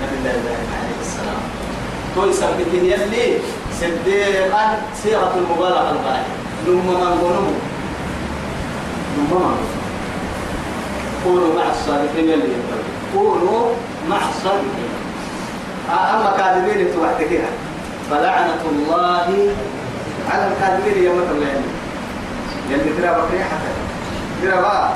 [0.01, 1.41] نبي الله عليه السلام.
[2.15, 3.37] توي سبتين يلي
[3.81, 6.27] صديقا سيرة المبالغة الغاية
[6.67, 7.55] نم من قنوم
[9.17, 9.57] نم من
[11.23, 13.63] كونوا مع الصادقين يلي يقول كونوا
[14.09, 14.93] مع الصادقين.
[15.89, 17.49] أما كاذبين أنتوا وحدكيها
[18.11, 19.27] فلعنة الله
[20.31, 21.69] على الكاذبين يوم القيامة.
[22.69, 23.72] يلي ترى ترى
[24.43, 24.89] ترى بقى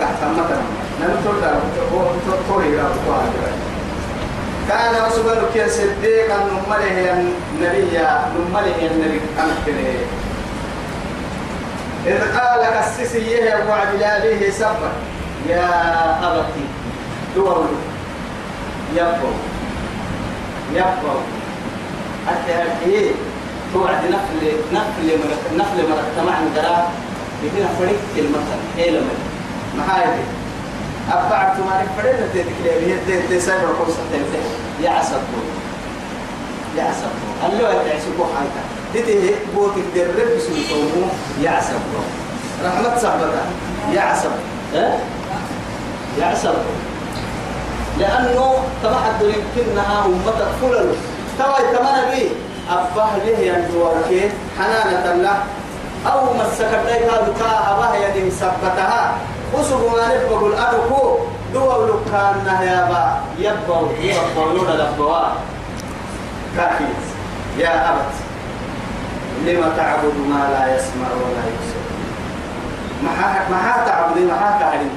[0.00, 0.62] تحت مثلا
[1.00, 1.60] نمتر دا
[2.48, 2.88] توري را
[4.68, 7.98] كان رسول الله صديقا نمله النبي
[8.38, 9.94] نمله النبي أمكنه
[12.06, 14.90] إذ قال كسسيه وعد لابيه سبا
[15.48, 15.68] يا
[16.22, 16.64] أبتي
[17.36, 17.66] دور
[18.94, 19.36] يبقوا
[20.74, 21.20] يبقوا
[22.26, 22.52] حتى
[22.86, 23.10] إيه
[23.74, 24.52] توعد نفل
[25.58, 25.82] نفل
[26.16, 26.88] تمام درا.
[27.44, 28.60] يدينا فريق المثل.
[28.78, 29.14] إيه لما؟
[29.76, 30.22] ما هاي دي.
[31.12, 35.20] أبعد تمارك فريق تدك لي هي تي تي سايبر كوسة تنتهي يا عصب
[36.76, 36.82] يا
[37.46, 41.06] اللي هو تعيشوا حالك دي بوتك درب سلطومو
[41.42, 41.74] يا عصب
[42.64, 43.46] رحمة صاحبتها
[43.92, 44.30] يا عصب.
[44.74, 44.98] ها
[46.18, 46.54] يا عصب
[47.98, 50.94] لأنه طبعا يمكنها أمتك فلل
[51.38, 52.28] توي تمنى بي
[52.70, 55.42] أباه له يندوك حنانة له
[56.06, 57.34] أو مسكت لك هذا
[57.70, 59.12] أباه يدي سبتها.
[59.54, 61.18] وسبوا ما نبقوا الأركو
[61.54, 65.18] دول كان يا با يبقوا يبقوا لبوا.
[66.56, 66.84] كافي.
[67.58, 68.14] يا أبت
[69.46, 71.80] لما تعبد ما لا يسمع ولا يبصر؟
[73.02, 73.10] ما
[73.50, 74.90] ما تعبد ما كان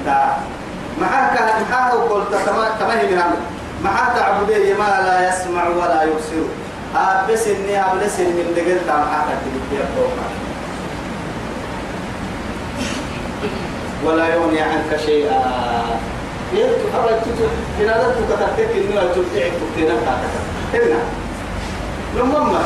[1.00, 1.38] معك
[1.70, 3.22] معك قلت كما كما هي من
[3.84, 6.46] معك تعبدي ما لا يسمع ولا يبصر.
[6.96, 9.82] آه بس إني أبلس من دقل تام معك تبكي
[14.06, 15.40] ولا يغني عنك شيئا.
[16.54, 17.46] يلتو حرج تتو
[17.80, 19.94] إن هذا تكتبتك إنه تبتعك تبتنا
[20.74, 21.00] هنا
[22.16, 22.62] لما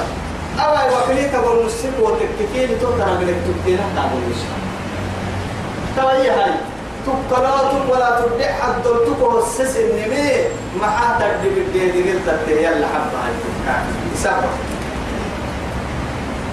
[0.60, 4.62] أوي وكلي تقول نسيب وتكتكين تقدر من تبتنا تعبد الإسلام
[5.96, 6.54] تبعي هاي؟
[7.06, 10.30] تقلاتك ولا تبدع حد تقول السس النمي
[10.80, 13.82] ما حاتك دي بدي دي قلت يلا حبة هاي
[14.16, 14.54] سبب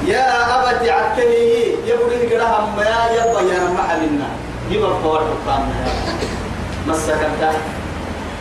[0.07, 5.85] يا أبت عتني لك لها ما يبا يا محلنا يبقى القوار حقامنا
[6.87, 7.51] مسكنت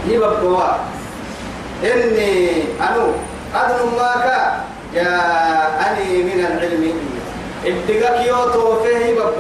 [0.08, 0.80] يبقى القوار
[1.84, 3.06] إني أنو
[3.54, 4.52] أدن ماك
[4.94, 5.10] يا
[5.90, 6.92] أني من العلم.
[7.66, 9.32] ابتغاك يوتو فيه يبقى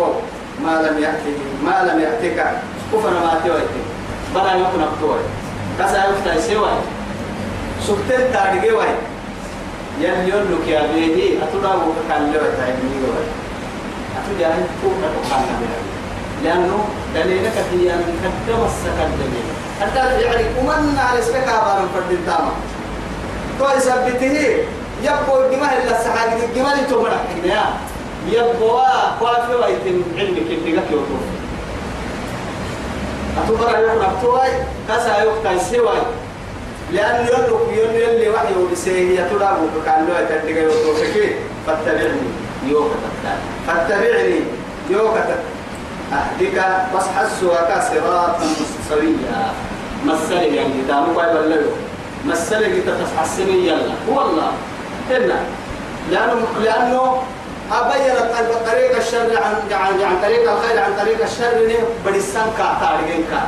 [0.64, 2.52] ما لم يأتك ما لم يأتك
[2.92, 3.70] كفر ما تيويت
[4.34, 5.18] بلا يكون أبتوي
[5.78, 6.70] كسا يفتح سوى
[7.86, 8.94] سكتن تارجي واي
[10.00, 11.38] يل يلك يا بيدي.
[11.42, 12.96] أتودا وكان له تايمي
[14.16, 15.93] أتودا هي كوكا كوكا
[16.44, 19.46] لأنه دليلك هي أن قدم السكن دليل
[19.80, 22.52] حتى يعني ومن على اسمك أبارا فرد الدامة
[23.58, 24.56] تو يثبته
[25.02, 27.64] يبقى الجمال إلا السحاق الجمال تمرح يا
[28.28, 31.14] يبقى قافي ويتم علمك اللي لك يوتو
[33.44, 34.48] أتبرع يوم أبتوي
[34.88, 35.98] كسا يوم سواي
[36.92, 41.34] لأن يلوك يلو يلي وحي ولسيه يتلاب وكان له يتدقى يوتو فكي
[41.66, 42.20] فاتبعني.
[42.68, 42.94] يوكا
[43.66, 44.40] فاتبعني.
[44.90, 45.36] يوكا
[46.14, 48.46] أهدك بس حسوا كصراطا
[48.88, 49.52] سويا
[50.04, 51.66] مسألة يعني دامو باي بلو
[52.24, 53.94] مسألة تتحسني يلا.
[54.10, 54.50] هو الله
[55.10, 55.38] هنا
[56.10, 57.22] لأنه لأنه
[57.72, 58.14] أبين
[58.66, 63.42] طريق الشر عن عن عن طريق الخير عن طريق الشر نه بديسان كا تارجين كا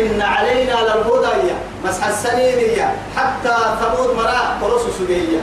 [0.00, 1.52] إن علينا للهدى.
[1.84, 5.40] مسح السنينية حتى ثمود مرا قرص سجية.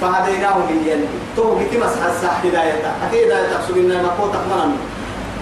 [0.00, 1.04] فهديناه لليل
[1.36, 4.72] تو بيتي مسح الساح هداية هداية سجينا ما قوت أخمنا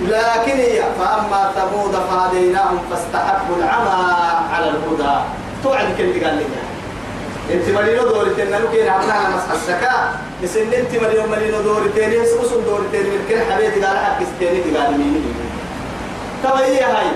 [0.02, 4.14] لكن هي فأما ثمود فهديناهم فاستحبوا العمى
[4.52, 5.14] على الهدى.
[5.62, 6.44] توعد كنت قال لي
[7.54, 10.10] انت مرينو دورتين نلو كين عمنا مسح السكا
[10.42, 14.98] بس ان انت مرينو مرينو دورتين يسوسون دورتين من كل حبيت قال حق استيني قال
[14.98, 15.34] مين؟
[16.44, 17.10] طب هي هاي.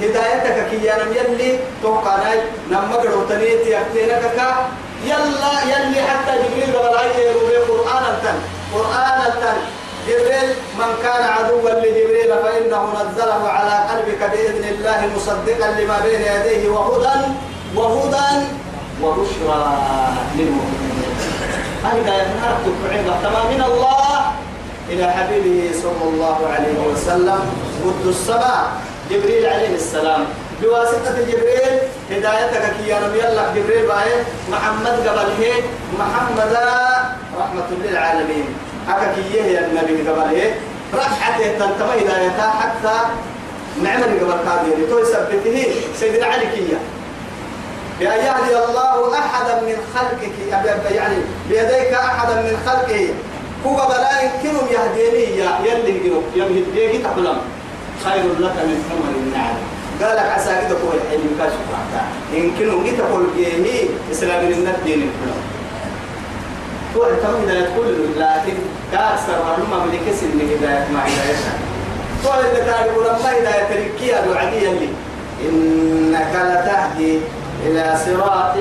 [0.00, 2.40] هدايتك كي أنا يلي توقع ناي
[2.70, 4.66] نما قروتنيتي اكتينك كا
[5.04, 8.38] يلا يلي حتى جبريل هاي يروي قرآن التن.
[8.74, 9.56] قرآن التن.
[10.08, 16.68] جبريل من كان عدوا لجبريل فإنه نزله على قلبك بإذن الله مصدقا لما بين يديه
[16.68, 17.16] وهدى
[17.76, 18.46] وهدى
[19.02, 19.78] وبشرى
[20.36, 20.94] للمؤمنين.
[21.84, 24.20] يتنرك عبة تمام من الله
[24.90, 27.40] إلى حبيبه صلى الله عليه وسلم.
[27.84, 28.64] قد السماء.
[29.10, 30.24] جبريل عليه السلام.
[30.62, 31.74] بواسطة جبريل
[32.10, 34.10] هدايتك كي ينم يلا جبريل باي.
[34.50, 35.62] محمد قبله.
[35.98, 36.52] محمد
[37.40, 38.46] رحمة للعالمين.
[38.88, 40.54] أكا كي يهي النبي قبله
[40.94, 42.96] ركعته تنتمي هدايتها حتى
[43.82, 45.66] نعمل قبل كابير تو يثبته
[46.00, 46.78] سيدنا علي كيا
[48.00, 50.32] بأن يهدي الله أحدا من خلقك.
[50.94, 51.16] يعني
[51.48, 53.08] بيديك أحدا من خلقه.
[53.66, 55.50] هو بلا يمكنهم يهديني يا.
[55.64, 57.38] يلي يمهد بيك تحلم
[58.04, 59.56] خير لك من حمر النعم.
[60.02, 61.60] قال لك عسى كده هو الحلم كاشف
[62.32, 65.43] يمكنهم جيت تقول بيه إسلام الدين الحلم
[66.96, 68.54] الكم هداية كل لكن
[68.92, 71.54] كأكثر معلومة من كسر من هداية مع هدايتها
[72.26, 74.88] هو اللي تعرف لما هداية تركية الوعدية اللي
[75.48, 77.18] إنك لتهدي
[77.66, 78.54] إلى صراط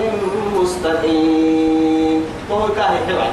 [0.62, 2.24] مستقيم.
[2.52, 3.32] هو كاهي حوالي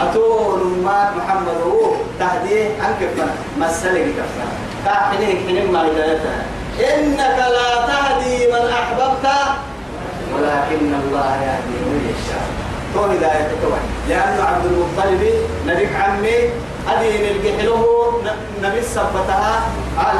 [0.00, 4.46] أتون ما محمد هو تهديه أنك فنا مسلك كفنا
[4.84, 6.44] كاحنين حنين ما هدايتها
[6.80, 9.26] إنك لا تهدي من أحببت
[10.34, 12.69] ولكن الله يهدي من يشاء.
[12.94, 15.22] تو هداية توعي لأنه عبد المطلب
[15.66, 16.38] نبيك عمي
[16.88, 18.12] أدين الجحله
[18.62, 19.60] نبي سبتها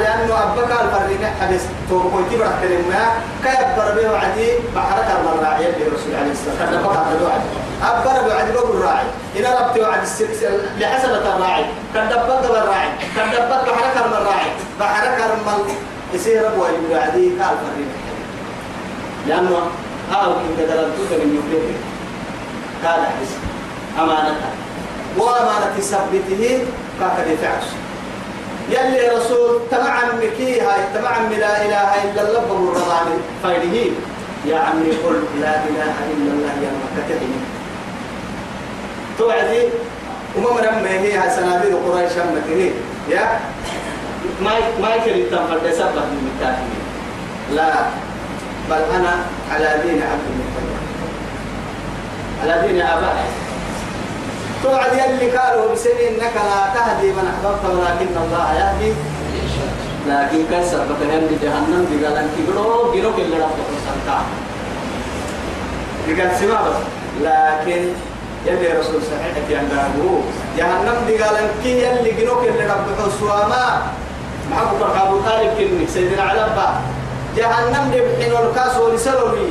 [0.01, 3.03] لأنه أبكى الفرين حدث تو كنت برحت لما
[3.45, 7.43] كيبر به عدي بحرك المراعي اللي رسول عليه الصلاة والسلام.
[7.83, 9.05] أبر بعدي بقول الراعي
[9.37, 10.39] إن ربت وعد السكس
[10.79, 11.65] لحسبة الراعي.
[11.95, 15.75] كان دبك الراعي كان دبك بحرك المراعي بحرك المل
[16.15, 17.89] يصير أبو أيوب عدي كالفرين
[19.29, 19.57] لأنه
[20.13, 21.65] هاو كنت دلالتوك من يبلغ
[22.85, 23.33] قال حس
[23.99, 24.51] أمانتها
[25.19, 26.65] وأمانة ثبته
[27.01, 27.67] كاكد فعش
[28.71, 33.09] يلي رسول تمعن مكي هاي تمعن لا إله إلا الله بالرضان
[33.43, 33.91] فايده.
[34.47, 37.41] يا عمي قل لا إله إلا الله يا مكتبني
[39.19, 39.63] توعدي؟
[40.37, 42.73] وما من هي هاي سنابيل قريش أمته
[43.09, 43.41] يا؟
[44.43, 46.85] ما ما يكفي التنفر سبب من الكافرين
[47.57, 47.73] لا.
[48.71, 49.13] بل أنا
[49.53, 50.70] على دين عبد المطلب.
[52.45, 53.29] دين آبائي
[54.63, 58.93] توعد يلي قالوا بسنين إنك لا تهدي من أحببت ولكن الله يهدي.
[60.09, 64.19] لكن كسر بتهم جهنم بقال انك قلوا قلوا كل رب سنتا
[66.09, 66.79] بقال سما بس.
[67.23, 67.83] لكن
[68.47, 69.83] يلي رسول صحيح في عنده
[70.57, 73.83] جهنم بقال انك يلي قلوا كل رب سواما
[74.51, 76.47] محبوب أبو طالب كنك سيدنا علي
[77.37, 79.49] جهنم دبحين والكاس ولسلوي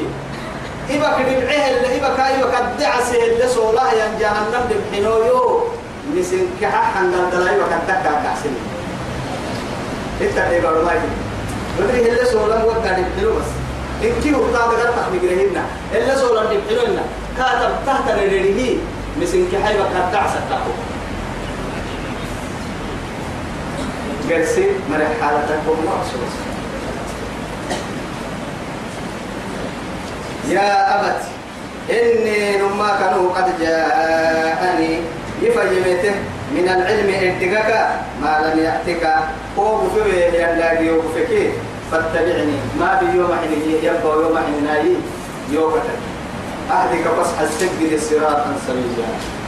[0.89, 5.63] إبا كدبعه اللي إبا كايبا كدعسه اللي سولا ين جهنم دبحينو يو.
[6.17, 8.55] نسين كححن دلدلا إبا كدكا كعسين
[10.21, 11.09] إتا إبا رمائي
[11.79, 13.51] ودري اللي سولا وقع دبحينو بس.
[14.03, 15.63] إنكي هو قاعد قد تحمي قرهنا
[15.95, 17.03] اللي سولا دبحينو إنا.
[17.37, 18.77] كاتب تحت نريده
[19.21, 20.71] نسين كحيبا كدعسه تاكو
[24.29, 26.33] قرسي مرح حالتك ومعصوص
[30.49, 31.21] يا أبت
[31.89, 34.99] إني نما كانوا قد جاءني.
[35.41, 36.15] يفجمته
[36.51, 37.89] من العلم ارتقاك
[38.21, 39.03] ما لم يأتك.
[39.59, 41.51] هو بفبه يلاقي يوفكي
[41.91, 42.57] فاتبعني.
[42.79, 44.95] ما بيوم حين يبقى يوم حين ناي
[45.51, 45.99] يوكتك
[46.71, 49.07] أهدك بس حسك الصراط سويا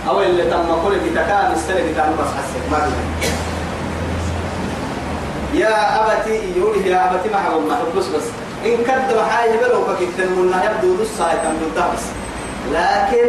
[0.10, 3.32] أو اللي تم كل بتكام السنة بتاعنا بس حسك ما بيوم
[5.54, 8.24] يا أبتي يقول يا أبتي ما حبب ما حبس بس.
[8.66, 12.04] إن كذب حاجة بلو فكتن من يبدو دس هاي تم بس
[12.72, 13.28] لكن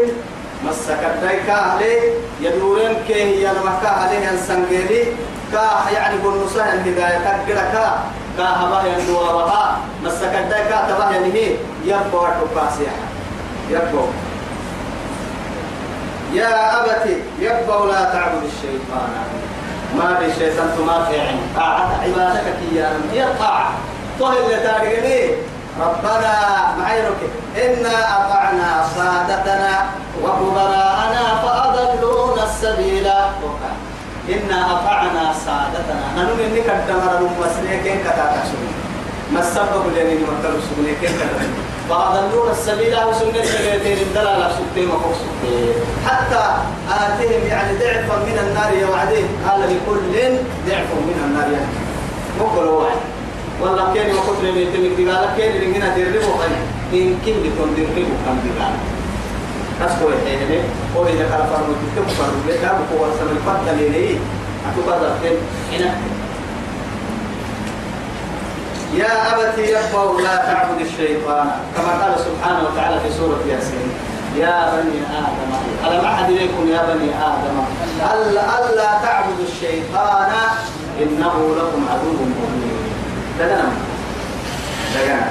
[0.66, 2.00] مسكت دايك عليه
[2.40, 5.06] يدورن كه هي المكة عليه السنجري
[5.52, 7.98] كا يعني بالنصها الهداية كجرا كا
[8.38, 12.92] كا هبا يندورها مسكت دايك تبا يعني يبقى تقاسيا
[13.70, 14.04] يبقى.
[16.32, 19.08] يا أبتي يبقى لا تعبد الشيطان.
[19.96, 21.40] ما في الشيطان تما في عين
[23.38, 23.72] طاعة
[24.20, 25.30] طه اللي تاريني
[25.80, 26.34] ربنا
[26.78, 27.20] معيرك
[27.56, 29.74] إنا أطعنا سادتنا
[30.22, 33.08] وكبراءنا فأضلونا السبيل.
[34.28, 36.06] إنا أطعنا سادتنا.
[36.16, 38.42] نحن منك الدمر المسنيكين كتاتا
[39.32, 41.46] ما السبب لأنني مكتب سبنيكين كتاتا
[41.88, 42.94] فأضلونا السبيل.
[42.94, 43.42] أو سنة
[44.02, 45.16] الدلالة سبتين وفوق
[46.06, 46.44] حتى
[46.90, 50.14] آتهم يعني ضعفا من النار يوعدين قال لكل
[50.68, 51.72] ضعف من النار يعني.
[52.40, 53.11] مقبل واحد.
[53.62, 56.56] والله كان وقت لي تمك دقالة كان اللي هنا دربه خير
[56.92, 58.78] إن كن بتون دربه كم دقالة
[59.80, 60.62] كسبوا الحين
[60.96, 64.18] هو إذا كان فرمو تكتب فرمو لك أبو قوة سمي فتة لي
[64.66, 65.38] أتوقع ذلك
[65.72, 65.90] هنا.
[68.94, 71.46] يا أبتي يبقوا لا تعبد الشيطان.
[71.76, 73.88] كما قال سبحانه وتعالى في سورة ياسين
[74.36, 75.50] يا بني آدم
[75.86, 77.56] ألم أحد إليكم يا بني آدم؟
[78.12, 80.32] ألا ألا تعبدوا الشيطان
[81.02, 82.51] إنه لكم عدو مبين.
[83.38, 83.68] دقنا
[84.94, 85.28] دقنا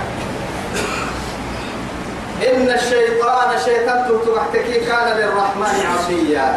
[2.41, 3.99] إن الشيطان شيطان
[4.35, 6.47] تحتكي كان للرحمن عصيا.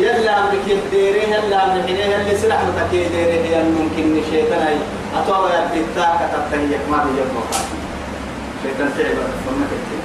[0.00, 4.76] يلا أمرك يديره يلا أمرك يلي سرح متكيديره يعني ممكن الشيطان أي.
[5.20, 7.66] أتوقع يبتا كتبت هي ما بيجيب مقام
[8.62, 10.02] شيطان تعب فما كتير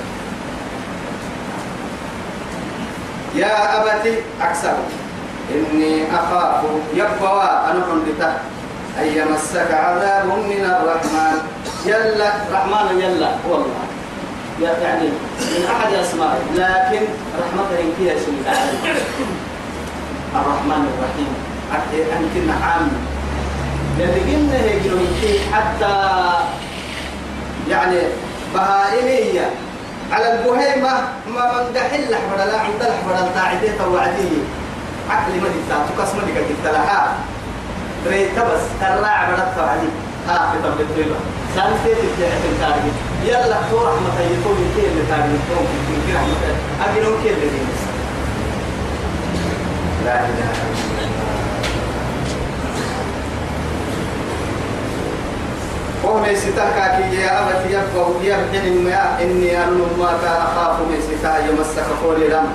[3.41, 4.77] يا أبتي أكثر
[5.55, 6.63] إني أخاف.
[6.93, 8.07] يبوى أنا كنت
[9.01, 11.37] أن يمسك عذاب من الرحمن.
[11.85, 13.31] يلا رحمن يلا.
[13.49, 13.85] والله.
[14.61, 15.07] يعني
[15.39, 17.05] من أحد أسمائه لكن
[17.39, 18.31] رحمته إن فيها اسم
[20.35, 21.31] الرحمن الرحيم.
[21.71, 21.91] أنت
[22.63, 22.91] عام
[23.99, 24.83] لأن قلنا هيك
[25.53, 25.95] حتى
[27.69, 27.99] يعني
[28.53, 29.49] بهائمية.
[30.11, 30.93] على البهيمة
[31.27, 34.43] ما من دحل لحبر لا عند لحبر التاعدية توعدية
[35.09, 36.31] عقل ما دي تاتو ما دي
[38.07, 39.89] ريت بس ترى عبرت توعدي
[40.27, 41.11] ها في تبديل
[41.55, 45.59] سانتي تتعب التارجت يلا تو رحمة يكون كي اللي تارجت تو
[46.07, 46.55] كي رحمة.
[46.85, 47.61] أجلون كي اللي دي
[50.05, 51.09] لا إله إلا الله.
[56.03, 61.85] وهم يستكا كي يا أبت يبقوا يبحن ما إني أنه ما أخاف من ستا يمسك
[62.03, 62.47] قولي لم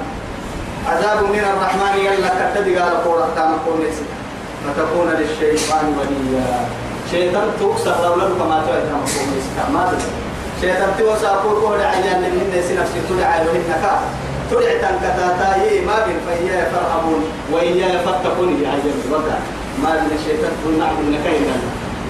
[0.88, 4.13] عذاب من الرحمن يلا كتدي قال قول التام قول ستا
[4.64, 6.68] فتكون للشيطان وليا.
[7.10, 8.64] شيطان توكسر لو لم كما
[9.46, 10.10] ستا ما تدري
[10.60, 13.84] شيطان توسع قول قول عيان من الناس نفسي تدعى وإنك
[14.50, 19.38] تدعى تنكتاتا يي ما بين فإياي فرحبون وإياي فاتقون يا عيان وقع
[19.82, 21.46] ما بين الشيطان تقول نعبد نكاين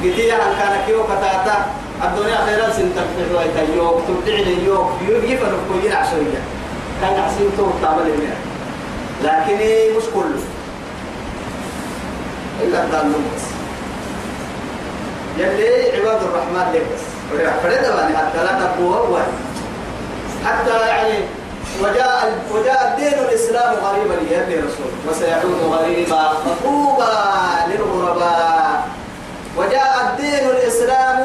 [0.02, 1.66] قتيا أن كان كيو كتاتا؟
[2.04, 2.82] الدنيا خيرا في
[3.32, 6.40] رواية يوك تبدع لي يوك يوك يفرق كوين عشرية
[7.00, 8.40] كان عسين تو تعمل المياه
[9.24, 9.56] لكن
[9.96, 10.53] مش كله.
[12.62, 13.42] إلا الدالون بس
[15.38, 17.04] يلي عباد الرحمن لك بس
[17.62, 19.18] فرد بني حتى لا تبقوا
[20.46, 21.14] حتى يعني
[21.82, 27.12] وجاء وجاء الدين الاسلام غريبا يا رسول وسيعود غريبا مطلوبا
[27.68, 28.88] للغرباء
[29.56, 31.24] وجاء الدين الإسلام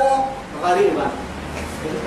[0.63, 1.07] غريبا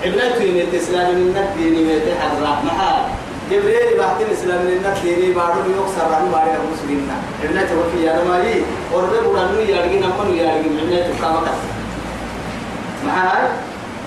[0.05, 3.22] ابنته من الإسلام من الدين من تحرى محال
[3.53, 7.09] جبريل بعد الإسلام من الدين بارو يكسر عن بارو المسلمين
[7.45, 11.59] ابنته وفي يا رمالي ورد برانو يارجي نمن يارجي ابنته كما كان
[13.07, 13.45] محال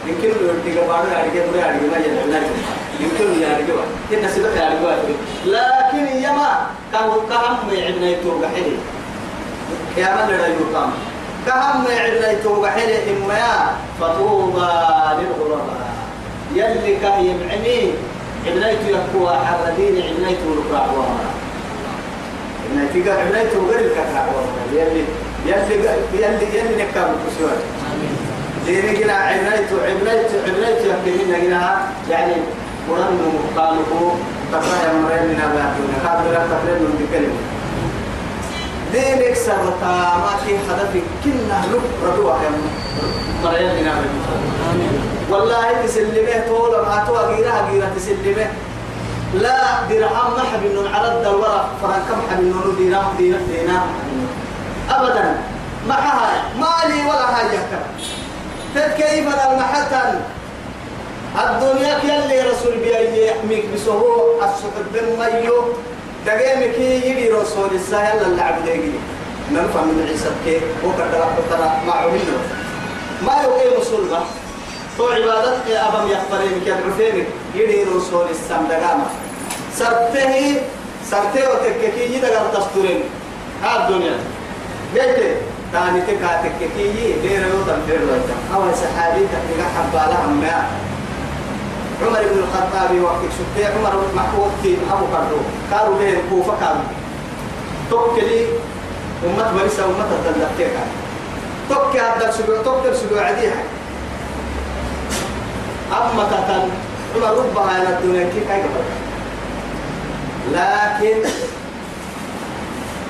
[0.08, 2.54] يمكن يرتقى بارو يارجي بري يارجي ما يارجي
[3.00, 3.72] يمكن يارجي
[4.10, 5.14] كنا سبق يارجي
[5.46, 6.52] لكن يما
[6.94, 8.78] كان كهم ابنته قحيل
[9.98, 10.92] يا من لا يقام
[11.46, 13.46] كهم عرنا توقحين إما
[14.02, 14.72] فطوبى
[15.20, 15.86] للغرباء.
[16.56, 17.92] يلي كان يمعني
[18.48, 21.32] عبنيت يكوى حردين عبنيت ورقاع وامرا
[22.66, 24.26] عبنيت عبنيت وغير الكتاع
[24.74, 25.04] يلي
[25.46, 25.76] يلي
[26.14, 27.62] يلي يلي نكام كسوات
[28.66, 32.34] ديني جنا عبنيت عبنيت عبنيت يكفينا جنا يعني
[32.90, 34.12] قرآن مقامه
[34.52, 37.55] تقرأ مرين من أبنائنا كابر تقرأ من بكلمة
[38.96, 40.94] دينك سرطا ما في هدف
[41.24, 42.40] كنا لب ردوة
[43.44, 43.94] مريم بنا
[45.32, 48.48] والله تسلمه طول ما تو غيرها غيرها تسلمه.
[49.34, 49.58] لا
[49.90, 53.88] درهم ما حبينون على الدورة فرنكم حبينون دينام دينام دينام
[54.90, 55.38] أبدا.
[55.88, 57.60] معها مالي ولا حاجة
[58.98, 60.20] كيف المحتن
[61.44, 65.64] الدنيا يلي رسول بيا يحميك بسهو السحب بالميو
[66.26, 68.92] دقيمك يجي رسول السهل اللي عبد يجي.
[69.52, 70.58] نرفع من عيسى كي.
[70.86, 72.38] وكتر ترى معه منه.
[73.26, 74.20] ما يقيم صلبة
[74.98, 75.12] تو
[75.70, 79.06] يا أبم يخبرين كي عفينك يجي رسول السام دقامة.
[79.76, 80.62] سرته
[81.12, 83.04] سرته وتككي يدقر تستورين.
[83.64, 84.18] ها الدنيا.
[84.96, 85.20] قلت
[85.74, 90.68] تاني تكاتك كي دير يوتن دير يوتن أول سحابي تكتك حبالها ما
[92.02, 95.40] عمر بن الخطاب وقت شفت عمر وقت أبو كردو
[95.72, 96.84] قالوا بين كوفة قالوا
[97.90, 98.46] توكلي
[99.26, 100.76] أمة مريسة أمة تدلقتك
[101.70, 103.64] توكي هذا السبوع توكي السبوع عديها.
[105.92, 106.70] أما تتن
[107.16, 108.66] عمر ربها إلى الدنيا كيف كيف
[110.54, 111.30] لكن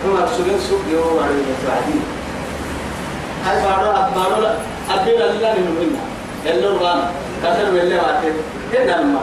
[0.05, 2.03] عمر سجن سوق يوم على المتعدين
[3.45, 4.47] هاي بارو بارو
[4.91, 6.01] أبين الله من منا
[6.53, 8.31] اللون غانا كسر ولا واتي
[8.73, 9.21] هنا لما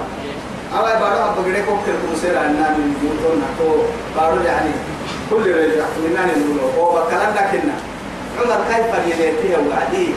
[0.77, 3.83] أو بارو أبغى كده كوكتر كوسير عنا من يوتون نتو
[4.17, 4.71] بارو يعني
[5.31, 7.75] كل رجع مننا نقوله هو بكلام لكننا
[8.39, 10.09] عمر كيف يليتيه وعدي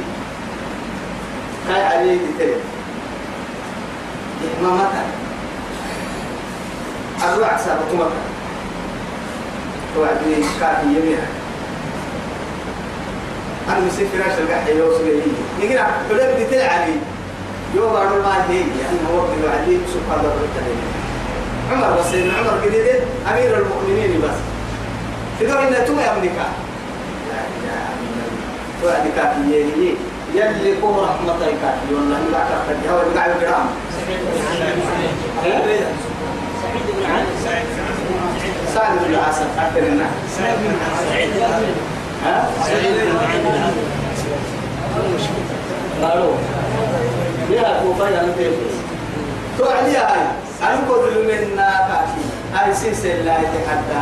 [1.67, 2.55] كاي عليه تتلي
[4.61, 4.89] إمامة
[7.23, 8.09] الرعب سابقا
[9.99, 11.27] وعدي كافي يميها
[13.69, 15.21] أنا مسير فراش القحي يوصل لي
[15.59, 16.93] يقول بلد دي تلعبي
[17.75, 20.33] يوم أقول ما هي يعني هو بده عليك سبحان الله
[21.71, 22.05] عمر بس
[22.37, 22.87] عمر قديد
[23.31, 24.37] أمير المؤمنين بس.
[25.39, 26.45] تدور إن توم أمريكا.
[27.29, 28.93] لا إله إلا الله.
[28.93, 29.17] وعدك
[29.49, 29.95] يلي.
[30.35, 33.65] يلي كم رحمتك والله لا كفر اللي قاعد يقرأ
[34.05, 34.19] سعيد
[36.97, 37.25] بن علي
[38.73, 40.75] سعد بن العاصم أكثر الناس سعيد بن
[41.09, 41.29] سعيد
[42.25, 43.71] ها؟ سعيد بن علي
[46.01, 46.35] قالوا.
[47.51, 48.55] يا كوفا يا نتيجة
[49.57, 50.25] توعدي هاي.
[50.63, 52.23] أنا كل منا كافي
[52.53, 53.99] هاي سيس الله يتحدى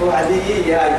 [0.00, 0.92] توعدي يا هاي.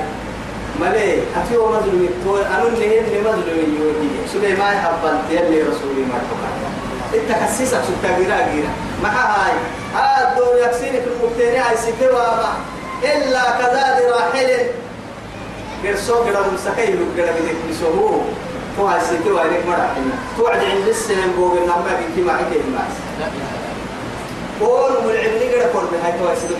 [0.81, 2.09] ملي أتيو مظلوم.
[2.25, 6.55] تو أنا نهين مظلوم يودي سليمان حبان يلي رسولي ما تقال
[7.13, 8.71] التخصيصك سكاجرا جيرا
[9.03, 9.53] ما هاي.
[9.95, 12.53] هذا دور يكسيني في المبتنى هاي سكوا ما
[13.03, 14.49] إلا كذا راحل.
[15.83, 18.21] قرصو قرصو سكيل قرصو قرصو تو
[18.83, 19.89] هاي سيتي وينك مرة
[20.37, 22.93] توعد عند السنين بوق النما بنتي حكي الماس
[24.59, 26.55] كون والعلم قد كون بهاي تو هاي سيتي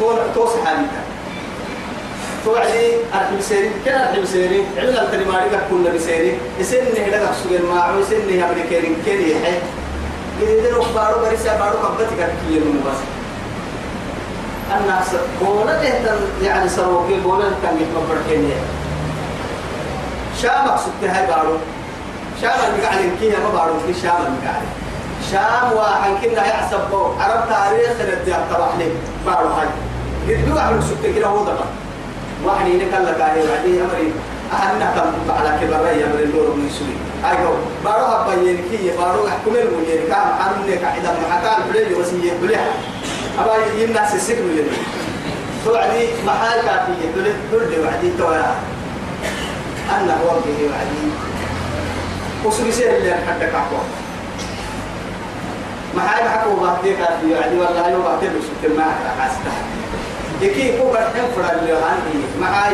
[0.00, 0.86] كون تو سحابي
[2.44, 8.40] توعدي أرحم سيري كنا أرحم سيري الكلمة لك كل بسيري يسن هذا قصو الماعو يسن
[8.40, 9.58] هذا بكيرين كيري حي
[10.42, 13.00] إذا دلوا بارو بريسا بارو كبتك كي المباس
[14.76, 15.10] الناس
[15.40, 18.52] بولا تهتم يعني سروكي بولا كان يتمبر بركيني
[20.44, 21.56] شام أقصد هاي بارو.
[22.40, 24.66] شام المقعد كيها ما بارو في شام المقعد
[25.30, 26.80] شام واحد كنا يحسب
[27.20, 28.88] عرب تاريخ ندي طبعا لي.
[29.26, 29.66] بارو هاي.
[30.28, 31.66] قد بيوع من سكت كده هو دقا
[32.44, 34.12] واحد ينك الله كاهي وعدي أمري.
[34.52, 36.96] أهلنا كم على كبر يا من النور من سوري
[37.30, 42.56] أيوة بارو هبا ينكي بارو أحكم المجير كام أمنك عدا محكان بلي وسيء بلي.
[43.38, 44.76] أبا يناس السكر يلي
[45.64, 47.32] توعدي محال كافية بلي.
[47.52, 47.80] بلي.
[47.80, 48.73] وعدي توعدي
[49.90, 51.06] أنا وجهه وعدي.
[52.44, 53.78] وصل يصير اللي حتى كعبه
[55.96, 58.84] ما هاي محكو بعدي كافي وعدي والله يوم بعدي بس ما
[59.20, 59.52] عسته
[60.40, 62.18] يكي هو برحم فرا اللي عندي.
[62.40, 62.72] ما هاي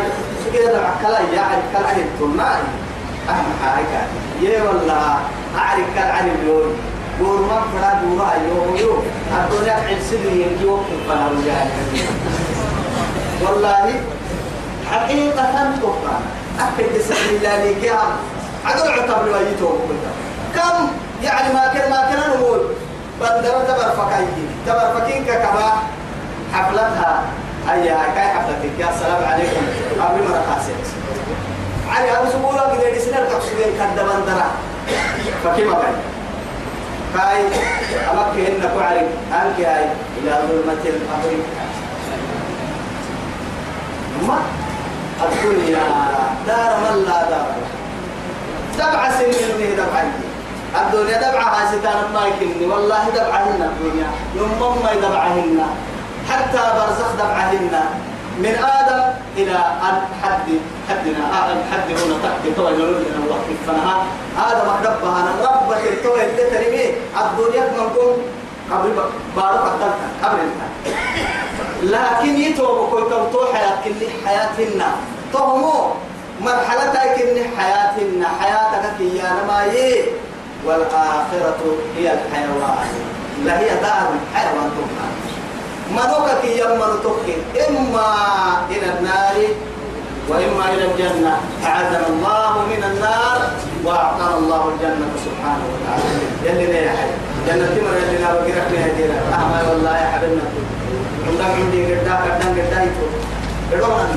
[0.54, 2.62] كده كلا يعني كلا عن التناي
[3.28, 4.02] أهم حاجة
[4.42, 5.18] يا والله
[5.58, 6.76] أعرف كلا عن اليوم.
[7.20, 9.02] قول ما فرا دورا يوم يوم.
[9.32, 11.26] الدنيا عسلي يجي وقت فلا
[13.42, 14.00] والله
[14.90, 16.16] حقيقة تبقى
[16.60, 18.12] أكد سبيل الله لك يا عم
[18.64, 19.78] عقل عطب لواجيته
[20.54, 20.76] كم؟
[21.22, 22.60] يعني ما كان ما كان نقول.
[23.20, 24.26] بندر تبر فكاي.
[24.66, 25.72] تبر فكين كما
[26.52, 27.22] حفلتها.
[27.68, 28.78] هيا كاي حفلتك.
[28.78, 29.62] يا السلام عليكم.
[30.00, 30.72] قبل ما رقاسي
[31.90, 34.50] علي أبو سبولا قد يسنر تقصدين كد بندرة
[35.44, 35.94] فكما باي
[37.16, 37.42] كاي
[38.10, 39.84] أمك إنك وعليك أنك هاي.
[40.22, 41.30] إلى ظلمة الأمر.
[44.28, 44.38] ما؟
[45.26, 45.84] الدنيا.
[46.46, 47.48] دار من لا دار.
[48.78, 50.02] دبع سنين من دبع
[50.80, 54.08] الدنيا دبعها ستان ما يكني والله دبعهن الدنيا.
[54.36, 55.58] يوم ما يدبعهن.
[56.30, 57.74] حتى برزخ دبعهن.
[58.38, 59.02] من آدم
[59.36, 59.58] إلى
[60.22, 60.48] حد
[60.88, 61.22] حدنا.
[61.40, 63.96] آدم حد هنا تحت توي لنا الله فنها.
[64.48, 66.84] آدم أحدبها أنا ربك التوي اللي ترمي
[67.20, 68.12] الدنيا منكم
[68.70, 68.92] قبل
[69.36, 69.62] بارك
[70.22, 70.48] قبل
[71.82, 74.88] لكن يتوب كل تو حياة كل حياتنا.
[75.32, 75.90] تهمو
[76.40, 80.04] مرحلة كل حياتنا حياتك يا نماي
[80.66, 81.62] والآخرة
[81.96, 82.88] هي الحيوان.
[83.44, 85.08] لا هي دار الحيوان تبقى.
[85.90, 88.08] منوكك يمن تبقى إما
[88.70, 89.36] إلى النار
[90.30, 91.34] وإما إلى الجنة.
[91.64, 93.38] أعاذنا الله من النار
[93.84, 96.10] وأعطانا الله الجنة سبحانه وتعالى.
[96.46, 97.10] يلي يا حي
[97.46, 99.16] جنة تمر يلي لا بقرأ لها دينا.
[99.34, 100.42] أهما والله يا حبيبنا.
[101.26, 103.06] عندك عندي قدا قدا قدا يتو
[103.72, 104.08] بدون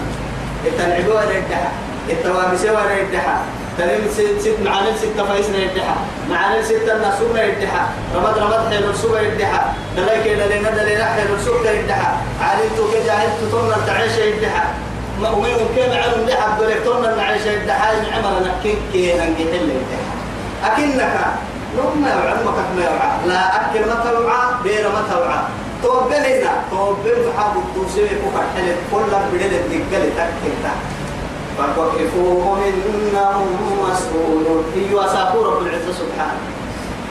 [0.65, 1.71] التنعبوا ردها
[2.09, 3.35] التوامسوا ردها
[3.77, 5.95] تنم ست ست معانا ست فايس ردها
[6.29, 7.83] معانا ست النسوب ردها
[8.15, 13.75] رمض رمض حلو السوق ردها دلائك دلنا دلنا حلو السوق ردها علمت كجا علمت تمر
[13.87, 14.65] تعيش ردها
[15.31, 19.73] ومن كم عمل ده؟ عبد الرحمن نعيش ردها نعمل نكين كي ننجح اللي
[20.65, 21.13] أكنك
[21.77, 23.27] نوم ما يعلمك ما يوعى.
[23.27, 25.39] لا أكل ما توعى بير ما توعى.
[25.83, 28.77] توبلنا توبل محاب الدوسي كفر حلت.
[28.91, 30.73] كل بدل الدقل تكتا
[31.57, 33.49] فكفوه إنهم
[33.83, 34.63] مسؤولون.
[34.75, 36.41] هي وساقوا رب العزة سبحانه.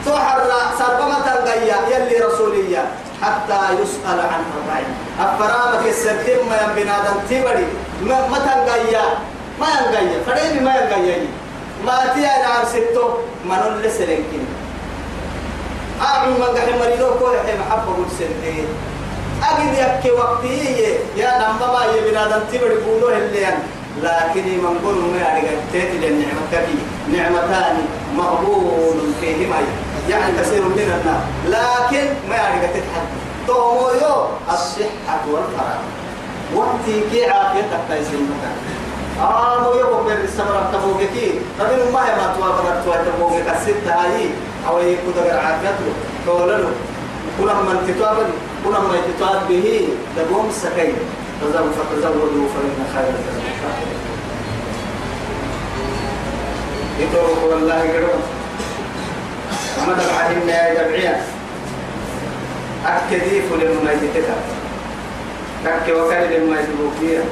[0.05, 0.39] تحر
[0.79, 2.85] سربما تنقيا يلي رسولية.
[3.23, 7.67] حتى يسأل عن أربعين أفرامك السبتين ما ينبنادن تبري
[8.01, 9.05] ما تنقيا.
[9.59, 10.17] ما ينقيا.
[10.27, 11.17] فريمي ما ينقيا.
[11.85, 13.09] ما تيا نعم ستو
[13.45, 14.45] منون لسلنكين
[16.01, 18.67] أعلم من قحي مريدو كل حي محبة مرسلتين
[19.43, 20.57] أجد يكي وقتي.
[21.17, 23.59] يا نمبا يبنا دم تبري بولوه الليان
[24.01, 26.53] لكن من قول ما يعرف تيتي للنعمة
[27.13, 27.77] نعمتان
[28.15, 29.59] مقبول فيهما.
[30.09, 31.23] يعني كثير من الناس.
[31.47, 33.07] لكن ما يعرف تتحد
[33.47, 34.15] تومو يو
[34.51, 35.81] الصحة والفراغ
[36.55, 38.55] وقتي كي عافيتك تايسين مكان
[39.21, 44.29] آه مو يبغى بير السمرة تبوكي ربنا ما ما توا بدر توا تبوكي كسيت هاي
[44.67, 45.89] أو يكون دقر عافيته
[47.61, 48.29] من تتوابن
[48.65, 49.87] كنا من تتواب به
[50.17, 50.95] دقوم سكين
[51.41, 53.43] تزوج فتزودوا فإن خير الزاد
[56.99, 58.21] يتوب والله قرون
[59.87, 61.21] ما دفعهم يا جمعية
[62.85, 63.93] أكديف لما
[65.63, 67.23] يتكا تك وكان لما يتبوكيا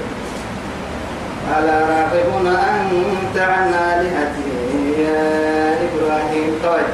[1.59, 6.85] ألا راغبون أنت عن آلهتي يا إبراهيم؟ طيب.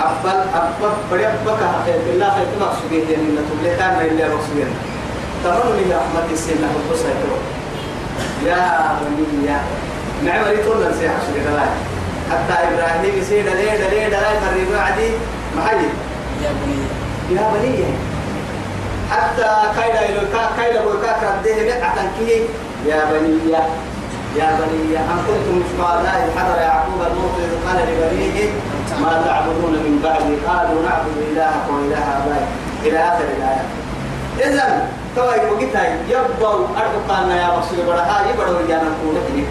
[0.00, 1.98] أبل أبل بدي أبقى حقيقة.
[2.06, 2.46] بالله خير
[2.82, 4.74] سبيه يعني إن تبلي كان ما إلا رسولنا
[5.44, 7.08] تمر لي رحمة السنة والبصة
[8.46, 9.60] يا بني يا
[10.24, 11.66] نعم ريتون نسيح شكرا
[12.30, 15.10] حتى إبراهيم يسير ليه ليه ليه فريق عدي
[15.56, 15.88] محيي
[16.44, 16.78] يا بني.
[17.36, 17.84] يا بني.
[19.10, 20.20] حتى كايدا إلو
[20.56, 22.40] كايدا بوكا كرده أتنكيه
[22.86, 23.52] يا بني
[24.36, 28.50] يا بني أم كنتم شهداء حضر يعقوب الموت إذ قال لبنيه
[29.00, 32.48] ما تعبدون من بعدي؟ قالوا نعبد إلهك وإله آبائك
[32.82, 33.64] إلى آخر الآية.
[34.38, 38.26] إذا توي وقتها يبقوا أرقى يا بصير برها
[38.68, 39.46] يا نقول لك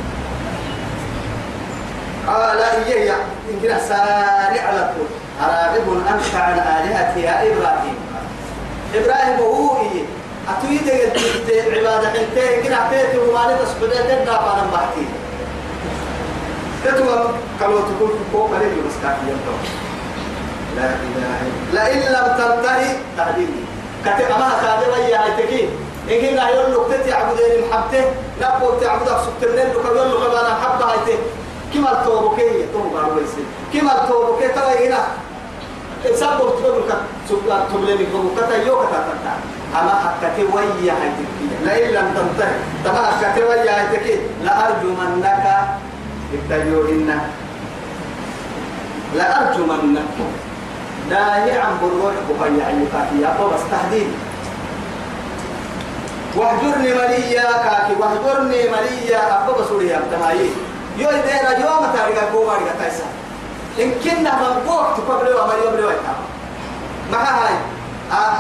[2.27, 3.11] قال إيه
[3.49, 5.07] إن سارع على طول
[5.43, 7.95] أراغب أنت عن آلهتي يا إبراهيم.
[9.03, 10.03] إبراهيم هو إيه؟
[10.49, 11.13] أتويت
[11.77, 15.05] عبادة انتهي كنا اعتيت وما لتصبح تدنا فأنا بحتي
[16.85, 17.29] تتوى
[17.61, 19.31] قالوا تقول فوق قليل بس كافي
[20.75, 21.41] لا إله
[21.71, 23.63] إلا لئن لم تنتهي تعليمي
[24.05, 25.69] كتب أما خادم يا عيتكي
[26.09, 28.05] إن كنا يقول لك تتعبدين محبته
[28.41, 31.19] لا قول تعبدك سبتنين لك يقول لك أنا حبة عيتك
[31.73, 33.43] كما التوبكي يتوب على ويسي
[33.73, 34.97] كما التوبكي ترى هنا.
[36.15, 36.97] سبب تقول لك
[37.29, 39.33] سبب تبلي بكم كتا يوكا تتا
[39.79, 42.55] أما حكتي ويا هيتكي لئن لم تنتهي
[42.85, 45.45] تما حكتي ويا هيتكي لأرجمنك
[46.33, 47.19] اتبعوهن
[49.15, 50.17] لأرجمنك
[51.09, 54.07] داهي عن بروح بقيا عيوكاتي يا بس تهديد
[56.35, 60.49] واهجرني مليا كاكي واهجرني مليا أبو بسوريا تمايي
[60.97, 63.05] يو إذا يوم تاريخ كوما رجع تايسا
[63.79, 66.13] إن كنا من بوك تقبل وما يبلي ويتا
[67.11, 67.55] ما هاي؟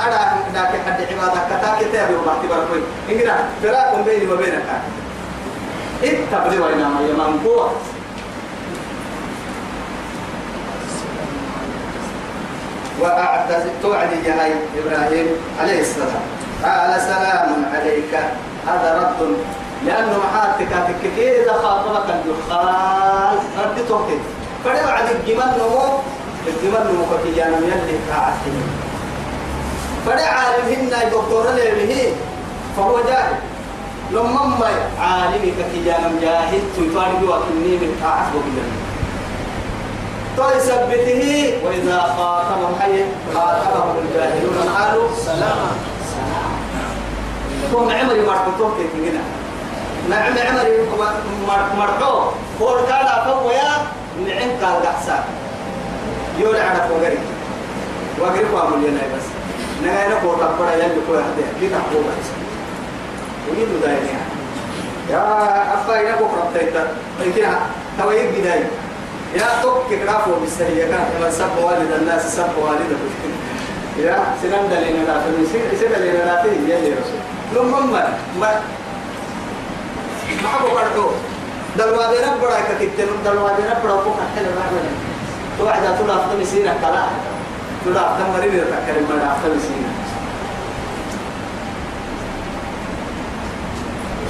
[0.07, 0.19] أنا
[0.53, 4.69] ذاك حد عبادة كتاك تابي وما تبركوي إن كنا فراق بيني وبينك.
[6.03, 7.71] اتبلي وينا ما يمان بوك
[12.99, 15.27] وأعتزل توعد يا إبراهيم
[15.59, 16.23] عليه السلام.
[16.63, 18.13] قال سلام عليك.
[18.67, 19.37] هذا رد.
[19.85, 20.71] لأنه محاتك
[21.17, 23.37] إذا خاطبك الدخان.
[23.59, 24.19] رد توكي
[24.67, 25.99] فلو عد الجمال نمو
[26.47, 28.63] الجمال نمو كتجانا يلي كاعتني
[30.05, 32.13] فلو عالمهن الدكتور اللي
[32.77, 33.35] فهو جاهل.
[34.11, 38.65] لما ما عالمي كتجانا جاهل تفارق وكني من كاعت وكذا
[40.37, 45.71] فيثبته وإذا خاطبهم حي خاطبهم الجاهلون قالوا سلاما
[47.73, 49.21] هو عمري مرتبطوه كيف هنا
[50.09, 50.71] نعم عمري
[51.77, 53.05] مرتبطوه فور كان
[53.51, 53.71] يا
[54.25, 55.23] نعم قال قحسان
[56.39, 57.17] يولي على فوقري.
[58.19, 59.27] وقري قاموا لنا بس.
[59.83, 62.27] نغاينا فور تبقى يلي كوي هدي كي تحقوا بس؟
[63.49, 64.09] ويدو دايني
[65.09, 66.87] يا أفا ينبو فربتيتا
[67.19, 67.47] لكن
[67.99, 68.69] تويق بداية
[69.35, 70.85] يا توك كرافو بالسرية.
[70.85, 72.97] كان كما سب والد الناس سب والده
[73.99, 77.21] يا سنان دلينا لا في سنان دلينا لا في يا رسول.
[77.55, 78.61] لما ما ما
[80.43, 81.09] ما أبو
[81.77, 84.63] بردو دلوادنا بڑا كتير دلوادنا بڑا كو كتير ما
[85.57, 87.05] تو عدا تو لا فتم سيرة كلا.
[87.85, 89.91] لا فتم مريض تكلم ما لا فتم سيرة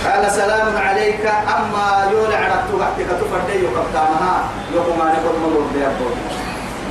[0.05, 1.25] قال سلام عليك.
[1.25, 4.35] أما يولع عرفت وقتك تفردي وقبتانها
[4.75, 6.07] يقوم أنا قد مغور دي أبو.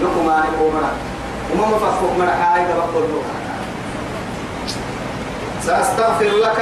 [0.03, 0.93] يقوم أنا قوم أنا
[1.53, 3.23] وما مفكوك من حاجة بقول
[5.67, 6.61] سأستغفر لك.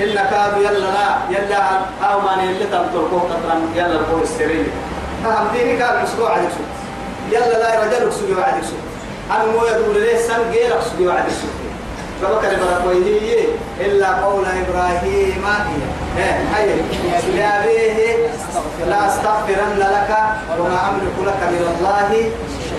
[0.00, 4.66] إنك أبو يلا لا يلا أو ما نيلي تنطرقوه قطرا يلا القول السرية
[5.26, 6.66] أهم ديني كان مسكو عدك سوء
[7.32, 8.78] يلا لا رجل سوء عدك سوء
[9.30, 11.62] أنا مو يقول لي سن غيرك سوء عدك سوء
[12.22, 13.44] فبكر بركويه
[13.80, 15.44] إلا قول إبراهيم
[16.16, 16.34] هي.
[16.56, 16.74] هي.
[17.36, 18.16] لأبيه
[18.88, 20.16] لا أستغفرن لك
[20.58, 22.30] وما أملك لك من الله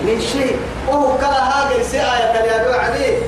[0.02, 0.56] من شيء.
[0.88, 3.18] وهو كلا هذه السآية اللي عليه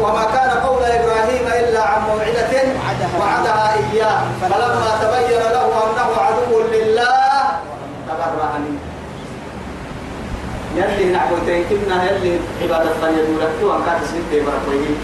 [0.00, 2.52] وما كان قول إبراهيم إلا عن موعدة
[3.20, 7.08] وعدها إياه فلما تبين له أنه عدو لله
[8.08, 8.78] تبرأ منه
[10.76, 14.94] يلي نعبد تنكبنا يلي عبادة فنيا دولت وان كانت سنت بركويه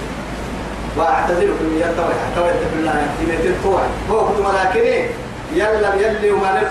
[0.97, 5.07] واعتذركم يا توي توي بالله يا تيمتين توي هو كنت ملاكني
[5.53, 6.70] يلا يلي وما